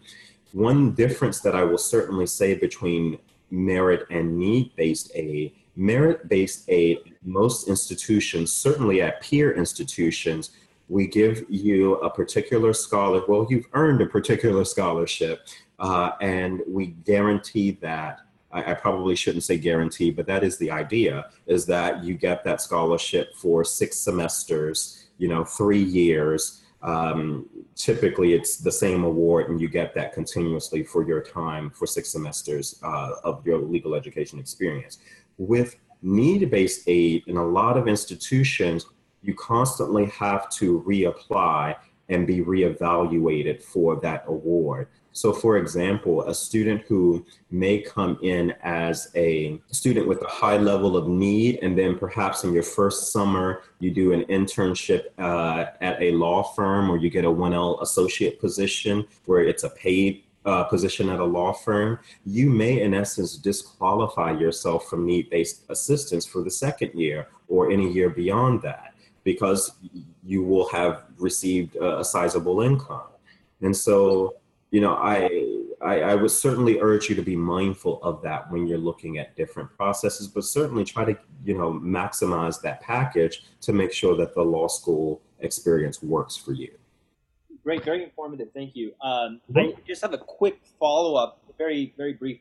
[0.53, 3.19] One difference that I will certainly say between
[3.51, 10.51] merit and need based aid merit-based aid, most institutions, certainly at peer institutions,
[10.89, 13.23] we give you a particular scholar.
[13.27, 15.47] Well, you've earned a particular scholarship,
[15.79, 18.21] uh, and we guarantee that.
[18.53, 22.45] I, I, probably shouldn't say guarantee, but that is the idea: is that you get
[22.45, 26.63] that scholarship for six semesters, you know, three years.
[26.83, 31.87] Um, typically, it's the same award, and you get that continuously for your time for
[31.87, 34.99] six semesters uh, of your legal education experience
[35.39, 38.87] with need-based aid in a lot of institutions,
[39.23, 41.77] you constantly have to reapply
[42.09, 44.89] and be reevaluated for that award.
[45.17, 50.59] So for example, a student who may come in as a student with a high
[50.59, 55.71] level of need, and then perhaps in your first summer, you do an internship uh,
[55.81, 60.26] at a law firm or you get a 1L associate position where it's a paid
[60.47, 65.65] uh, position at a law firm, you may, in essence, disqualify yourself from need based
[65.69, 68.95] assistance for the second year or any year beyond that
[69.25, 69.73] because
[70.25, 73.09] you will have received a, a sizable income.
[73.61, 74.37] And so,
[74.71, 75.29] you know, I,
[75.83, 79.35] I, I would certainly urge you to be mindful of that when you're looking at
[79.35, 84.35] different processes, but certainly try to, you know, maximize that package to make sure that
[84.35, 86.71] the law school experience works for you.
[87.67, 88.47] Great, very informative.
[88.55, 88.93] Thank you.
[89.01, 92.39] Um, I just have a quick follow up, very, very brief.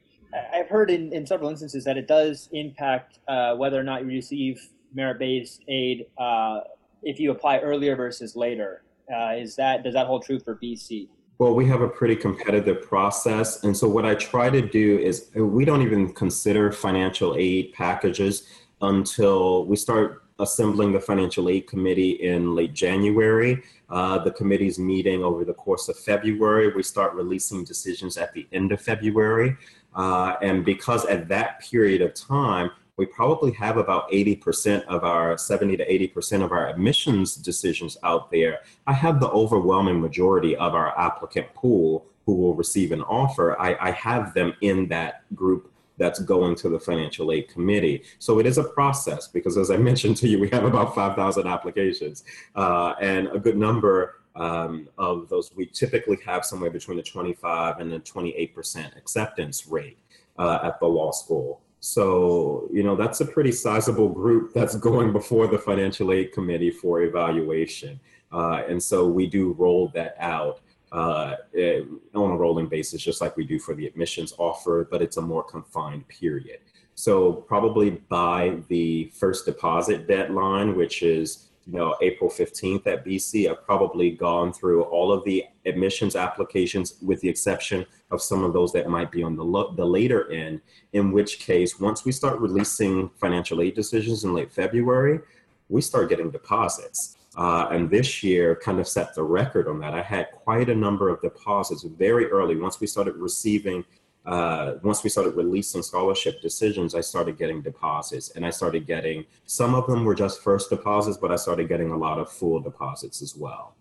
[0.53, 4.09] I've heard in, in several instances that it does impact uh, whether or not you
[4.09, 4.61] receive
[4.93, 6.59] merit based aid uh,
[7.01, 8.83] if you apply earlier versus later.
[9.11, 11.07] Uh, is that does that hold true for BC?
[11.39, 13.63] Well, we have a pretty competitive process.
[13.63, 18.47] And so, what I try to do is we don't even consider financial aid packages
[18.81, 23.61] until we start assembling the financial aid committee in late January.
[23.89, 26.73] Uh, the committee's meeting over the course of February.
[26.73, 29.55] We start releasing decisions at the end of February.
[29.95, 35.37] Uh, and because at that period of time, we probably have about 80% of our
[35.37, 38.59] 70 to 80% of our admissions decisions out there.
[38.87, 43.59] I have the overwhelming majority of our applicant pool who will receive an offer.
[43.59, 48.03] I, I have them in that group that's going to the financial aid committee.
[48.19, 51.47] So it is a process because, as I mentioned to you, we have about 5,000
[51.47, 52.23] applications,
[52.55, 57.79] uh, and a good number um, of those we typically have somewhere between a 25
[57.79, 59.97] and a 28% acceptance rate
[60.37, 61.61] uh, at the law school.
[61.79, 66.71] So, you know, that's a pretty sizable group that's going before the financial aid committee
[66.71, 67.99] for evaluation.
[68.31, 70.59] Uh, and so we do roll that out
[70.95, 71.81] uh, eh,
[72.13, 75.21] on a rolling basis, just like we do for the admissions offer, but it's a
[75.21, 76.59] more confined period.
[76.95, 83.49] So probably by the first deposit deadline, which is you know April 15th at BC,
[83.49, 88.53] I've probably gone through all of the admissions applications with the exception of some of
[88.53, 90.61] those that might be on the, lo- the later end,
[90.93, 95.19] in which case, once we start releasing financial aid decisions in late February,
[95.67, 97.17] we start getting deposits.
[97.37, 99.93] Uh, and this year kind of set the record on that.
[99.93, 102.55] I had quite a number of deposits very early.
[102.55, 103.83] Once we started receiving,
[104.25, 108.31] uh, once we started releasing scholarship decisions, I started getting deposits.
[108.31, 111.91] And I started getting, some of them were just first deposits, but I started getting
[111.91, 113.75] a lot of full deposits as well.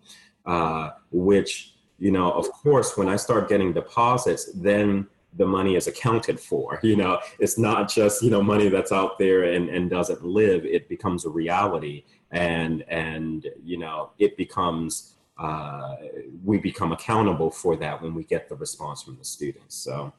[0.45, 5.87] uh, which, you know, of course, when I start getting deposits, then the money is
[5.87, 6.79] accounted for.
[6.83, 10.65] You know, it's not just, you know, money that's out there and, and doesn't live,
[10.65, 12.05] it becomes a reality.
[12.35, 15.95] And, and, you know, it becomes, uh,
[16.43, 19.75] we become accountable for that when we get the response from the students.
[19.75, 20.11] So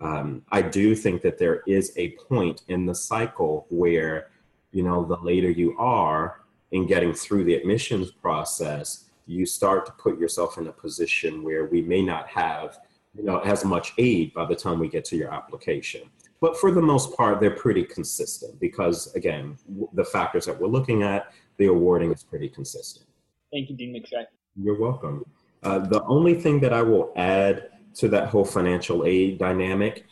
[0.00, 4.28] um, I do think that there is a point in the cycle where,
[4.70, 6.24] you know, the later you are
[6.70, 11.64] in getting through the admissions process, you start to put yourself in a position where
[11.66, 12.78] we may not have,
[13.16, 16.02] you know, as much aid by the time we get to your application.
[16.40, 19.56] But for the most part, they're pretty consistent because, again,
[19.94, 23.06] the factors that we're looking at, the awarding is pretty consistent.
[23.52, 24.26] Thank you, Dean McShay.
[24.60, 25.24] You're welcome.
[25.62, 30.04] Uh, the only thing that I will add to that whole financial aid dynamic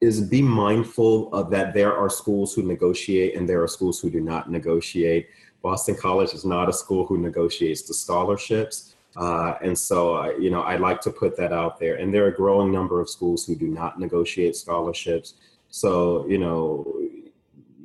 [0.00, 4.10] is be mindful of that there are schools who negotiate and there are schools who
[4.10, 5.28] do not negotiate.
[5.62, 8.94] Boston College is not a school who negotiates the scholarships.
[9.16, 11.96] Uh, and so, uh, you know, I'd like to put that out there.
[11.96, 15.34] And there are a growing number of schools who do not negotiate scholarships.
[15.70, 16.84] So, you know,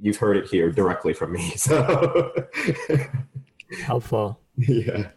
[0.01, 1.53] you've heard it here directly from me.
[1.57, 2.31] So
[3.83, 4.39] helpful.
[4.57, 5.09] Yeah.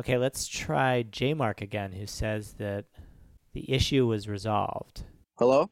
[0.00, 2.86] Okay, let's try J Mark again, who says that
[3.52, 5.04] the issue was resolved.
[5.38, 5.68] Hello?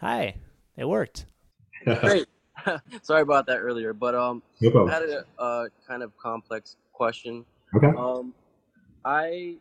[0.00, 0.36] Hi.
[0.76, 1.26] It worked.
[1.84, 2.26] Great.
[3.02, 7.44] Sorry about that earlier, but um, no I had a uh, kind of complex question.
[7.74, 7.88] Okay.
[7.88, 8.32] Um,
[9.04, 9.56] I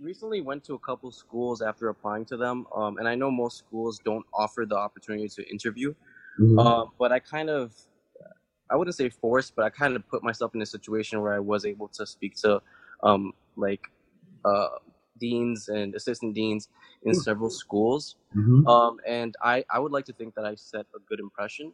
[0.00, 3.58] recently went to a couple schools after applying to them, um, and I know most
[3.58, 5.94] schools don't offer the opportunity to interview.
[6.40, 6.58] Mhm.
[6.58, 7.74] Um, but I kind of,
[8.70, 11.38] I wouldn't say forced, but I kind of put myself in a situation where I
[11.40, 12.62] was able to speak to,
[13.02, 13.90] um, like,
[14.44, 14.78] uh,
[15.18, 16.68] deans and assistant deans
[17.02, 18.16] in several schools.
[18.34, 18.66] Mhm.
[18.66, 21.72] Um, and I, I would like to think that I set a good impression.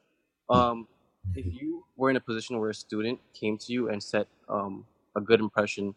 [0.51, 0.89] Um,
[1.35, 4.85] if you were in a position where a student came to you and set um,
[5.15, 5.95] a good impression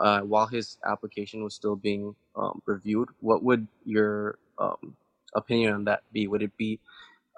[0.00, 4.96] uh, while his application was still being um, reviewed, what would your um,
[5.34, 6.26] opinion on that be?
[6.26, 6.80] Would it be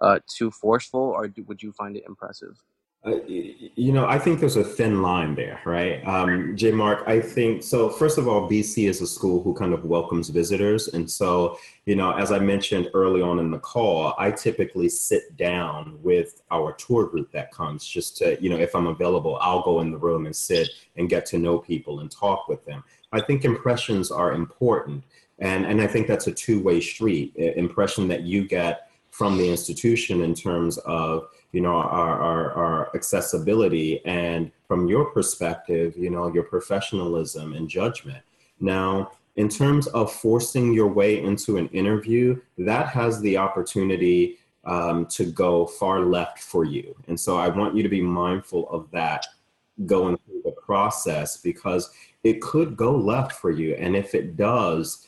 [0.00, 2.62] uh, too forceful, or do, would you find it impressive?
[3.02, 6.06] Uh, you know, I think there's a thin line there, right?
[6.06, 6.70] Um, J.
[6.70, 7.88] Mark, I think so.
[7.88, 11.96] First of all, BC is a school who kind of welcomes visitors, and so you
[11.96, 16.74] know, as I mentioned early on in the call, I typically sit down with our
[16.74, 19.96] tour group that comes just to, you know, if I'm available, I'll go in the
[19.96, 22.84] room and sit and get to know people and talk with them.
[23.12, 25.04] I think impressions are important,
[25.38, 27.34] and and I think that's a two-way street.
[27.36, 32.96] Impression that you get from the institution in terms of you know our, our, our
[32.96, 38.22] accessibility and from your perspective you know your professionalism and judgment.
[38.60, 45.06] Now in terms of forcing your way into an interview that has the opportunity um,
[45.06, 46.94] to go far left for you.
[47.08, 49.26] And so i want you to be mindful of that
[49.86, 51.90] going through the process because
[52.22, 53.74] it could go left for you.
[53.74, 55.06] And if it does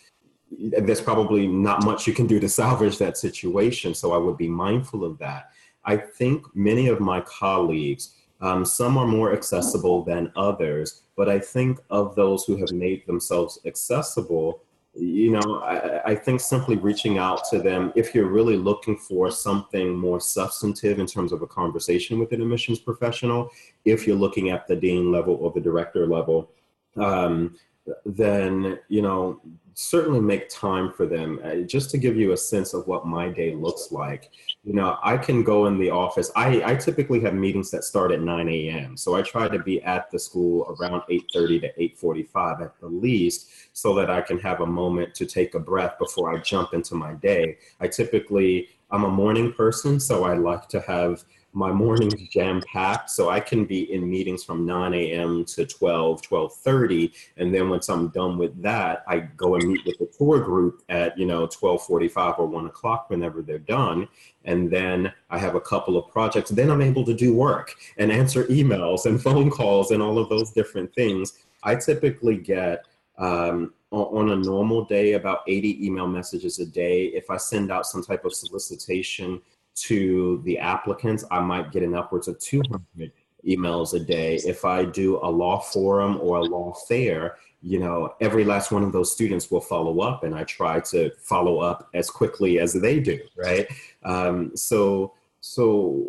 [0.59, 4.49] there's probably not much you can do to salvage that situation so i would be
[4.49, 5.51] mindful of that.
[5.85, 11.39] I think many of my colleagues, um, some are more accessible than others, but I
[11.39, 14.63] think of those who have made themselves accessible,
[14.95, 19.31] you know, I, I think simply reaching out to them, if you're really looking for
[19.31, 23.51] something more substantive in terms of a conversation with an admissions professional,
[23.85, 26.51] if you're looking at the dean level or the director level,
[26.97, 27.57] um,
[28.05, 29.41] then, you know,
[29.75, 33.29] certainly make time for them uh, just to give you a sense of what my
[33.29, 34.31] day looks like.
[34.65, 36.31] You know i can go in the office.
[36.37, 39.83] I, I typically have meetings that start at 9 a.m so i try to be
[39.83, 41.73] at the school around 8.30 to
[42.05, 45.99] 8.45 at the least so that i can have a moment to take a breath
[45.99, 47.59] before i jump into my day.
[47.81, 51.25] I typically i'm a morning person so i like to have
[51.55, 56.23] my mornings jam packed so i can be in meetings from 9 a.m to 12
[56.23, 60.41] 12.30 and then once i'm done with that i go and meet with the tour
[60.41, 64.09] group at you know 12.45 or 1 o'clock whenever they're done
[64.45, 66.51] and then i have a couple of projects.
[66.51, 70.29] Then i'm able to do work and answer emails and phone calls and all of
[70.29, 71.45] those different things.
[71.63, 72.87] I typically get
[73.19, 77.07] um, on a normal day about 80 email messages a day.
[77.07, 79.41] If i send out some type of solicitation
[79.75, 83.13] to the applicants, I might get an upwards of 200
[83.47, 84.37] emails a day.
[84.37, 88.83] If I do a law forum or a law fair, you know, every last one
[88.83, 92.73] of those students will follow up, and I try to follow up as quickly as
[92.73, 93.67] they do, right?
[94.03, 96.05] Um, so, so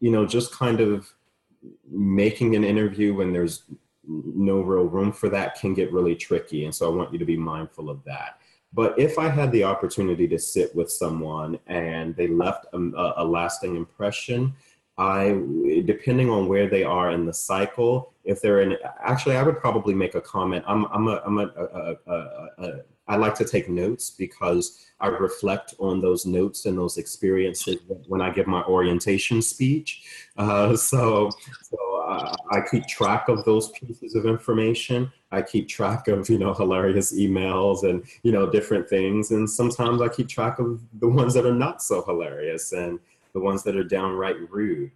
[0.00, 1.12] you know, just kind of
[1.90, 3.64] making an interview when there's
[4.06, 7.24] no real room for that can get really tricky, and so I want you to
[7.24, 8.38] be mindful of that.
[8.72, 13.24] But if I had the opportunity to sit with someone and they left a, a
[13.24, 14.54] lasting impression,
[14.98, 15.40] I,
[15.84, 19.94] depending on where they are in the cycle, if they're in, actually, I would probably
[19.94, 20.64] make a comment.
[20.66, 22.72] I'm, I'm a, I'm a, a, a, a
[23.08, 27.76] I like to take notes because I reflect on those notes and those experiences
[28.06, 30.02] when I give my orientation speech.
[30.36, 31.30] Uh, so,
[31.62, 35.10] so uh, I keep track of those pieces of information.
[35.30, 40.00] I keep track of you know hilarious emails and you know different things, and sometimes
[40.02, 42.98] I keep track of the ones that are not so hilarious and
[43.38, 44.90] the ones that are downright rude.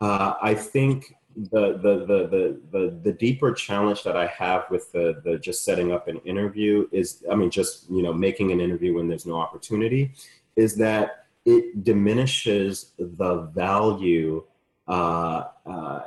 [0.00, 4.90] Uh, I think the, the the the the the deeper challenge that I have with
[4.92, 8.60] the the just setting up an interview is I mean just you know making an
[8.60, 10.12] interview when there's no opportunity
[10.56, 14.44] is that it diminishes the value
[14.88, 16.00] uh, uh,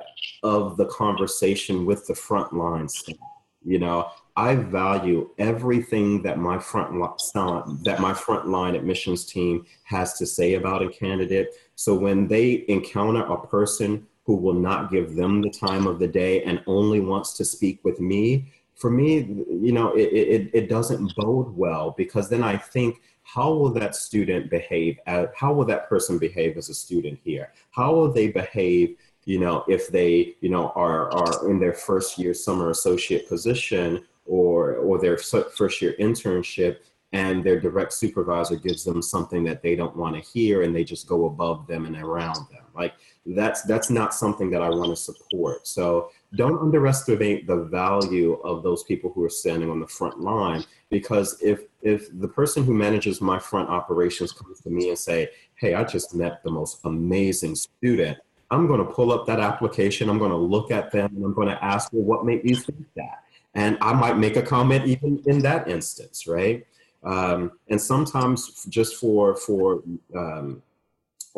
[0.44, 3.16] of the conversation with the front line staff.
[3.64, 10.14] You know, I value everything that my front line, that my frontline admissions team has
[10.20, 11.50] to say about a candidate.
[11.76, 16.08] So when they encounter a person who will not give them the time of the
[16.08, 20.70] day and only wants to speak with me, for me, you know, it, it, it
[20.70, 24.98] doesn't bode well because then I think, how will that student behave?
[25.06, 27.54] Uh, how will that person behave as a student here?
[27.70, 32.18] How will they behave, you know, if they, you know, are, are in their first
[32.18, 36.78] year summer associate position or, or their first year internship
[37.14, 40.84] and their direct supervisor gives them something that they don't want to hear and they
[40.84, 42.64] just go above them and around them.
[42.74, 42.94] Like
[43.26, 45.68] that's that's not something that i want to support.
[45.68, 50.64] So don't underestimate the value of those people who are standing on the front line
[50.90, 55.30] because if if the person who manages my front operations comes to me and say
[55.56, 58.18] hey i just met the most amazing student
[58.50, 61.34] i'm going to pull up that application i'm going to look at them and i'm
[61.34, 63.24] going to ask well what made you think that
[63.56, 66.66] and i might make a comment even in that instance right
[67.04, 69.82] um, and sometimes just for for
[70.16, 70.62] um,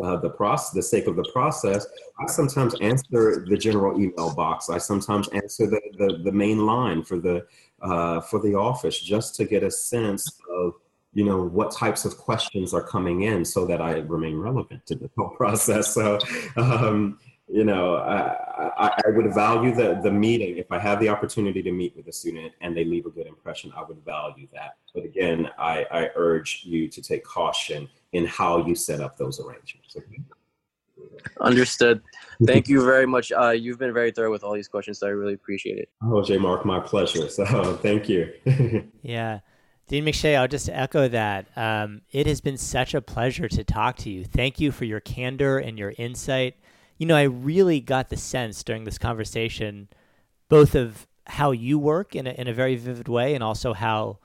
[0.02, 1.86] uh, the process, the sake of the process,
[2.20, 4.70] I sometimes answer the general email box.
[4.70, 7.46] I sometimes answer the, the, the main line for the
[7.82, 10.74] uh, for the office just to get a sense of
[11.14, 14.96] you know what types of questions are coming in so that I remain relevant to
[14.96, 15.94] the whole process.
[15.94, 16.18] So
[16.58, 18.36] um, you know, I,
[18.78, 20.58] I, I, would value the, the meeting.
[20.58, 23.28] If I have the opportunity to meet with a student and they leave a good
[23.28, 24.78] impression, I would value that.
[24.94, 29.40] But again, I, I urge you to take caution in how you set up those
[29.40, 29.96] arrangements.
[29.96, 30.22] Okay?
[31.42, 32.02] Understood.
[32.46, 33.32] Thank you very much.
[33.32, 35.90] Uh, you've been very thorough with all these questions, so I really appreciate it.
[36.04, 36.38] Oh, J.
[36.38, 37.30] Mark, my pleasure.
[37.30, 38.32] So thank you.
[39.02, 39.40] yeah.
[39.88, 41.48] Dean McShay, I'll just echo that.
[41.56, 44.24] Um, it has been such a pleasure to talk to you.
[44.24, 46.56] Thank you for your candor and your insight
[46.98, 49.90] you know, I really got the sense during this conversation,
[50.50, 54.20] both of how you work in a, in a very vivid way and also how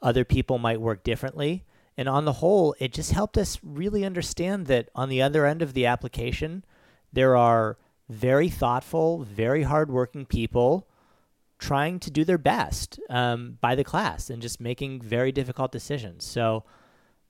[0.00, 1.64] other people might work differently.
[1.96, 5.62] And on the whole, it just helped us really understand that on the other end
[5.62, 6.64] of the application,
[7.12, 10.88] there are very thoughtful, very hardworking people
[11.58, 16.24] trying to do their best um, by the class and just making very difficult decisions.
[16.24, 16.64] So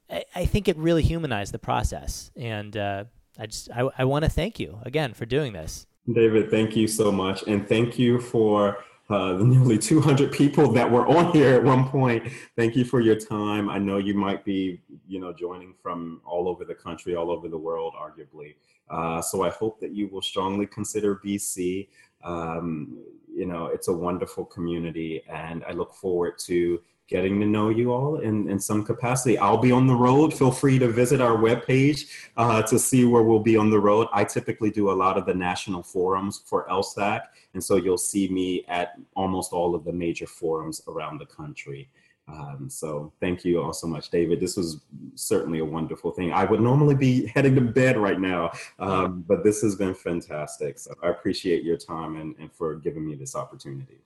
[0.09, 2.31] I, I think it really humanized the process.
[2.35, 3.05] And uh,
[3.39, 5.87] I just I, I want to thank you again for doing this.
[6.13, 8.79] David, thank you so much, and thank you for
[9.09, 12.27] uh, the nearly 200 people that were on here at one point.
[12.57, 13.69] Thank you for your time.
[13.69, 17.49] I know you might be, you know, joining from all over the country, all over
[17.49, 18.55] the world, arguably.
[18.91, 21.89] Uh, so I hope that you will strongly consider BC.
[22.25, 22.99] Um,
[23.35, 26.81] you know, it's a wonderful community, and I look forward to
[27.13, 29.37] getting to know you all in, in some capacity.
[29.39, 30.33] I'll be on the road.
[30.33, 34.09] Feel free to visit our webpage uh, to see where we'll be on the road.
[34.13, 37.21] I typically do a lot of the national forums for LSAC,
[37.55, 41.91] and so you'll see me at almost all of the major forums around the country.
[42.29, 44.41] Um, so thank you all so much, David.
[44.41, 44.81] This was
[45.15, 46.33] certainly a wonderful thing.
[46.33, 50.79] I would normally be heading to bed right now, um, but this has been fantastic.
[50.79, 53.99] So I appreciate your time and, and for giving me this opportunity.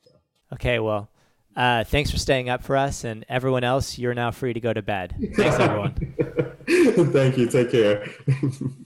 [0.53, 1.09] Okay, well,
[1.57, 4.73] uh, thanks for staying up for us, and everyone else, you're now free to go
[4.73, 5.17] to bed.
[5.35, 5.95] Thanks, everyone.
[7.13, 7.47] Thank you.
[7.49, 8.07] Take care.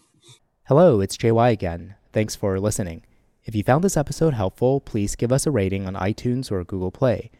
[0.65, 1.97] Hello, it's JY again.
[2.13, 3.03] Thanks for listening.
[3.45, 6.93] If you found this episode helpful, please give us a rating on iTunes or Google
[6.93, 7.31] Play.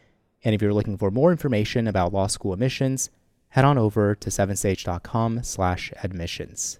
[0.43, 3.11] And if you're looking for more information about law school admissions,
[3.51, 6.79] head on over to 7sage.com slash admissions.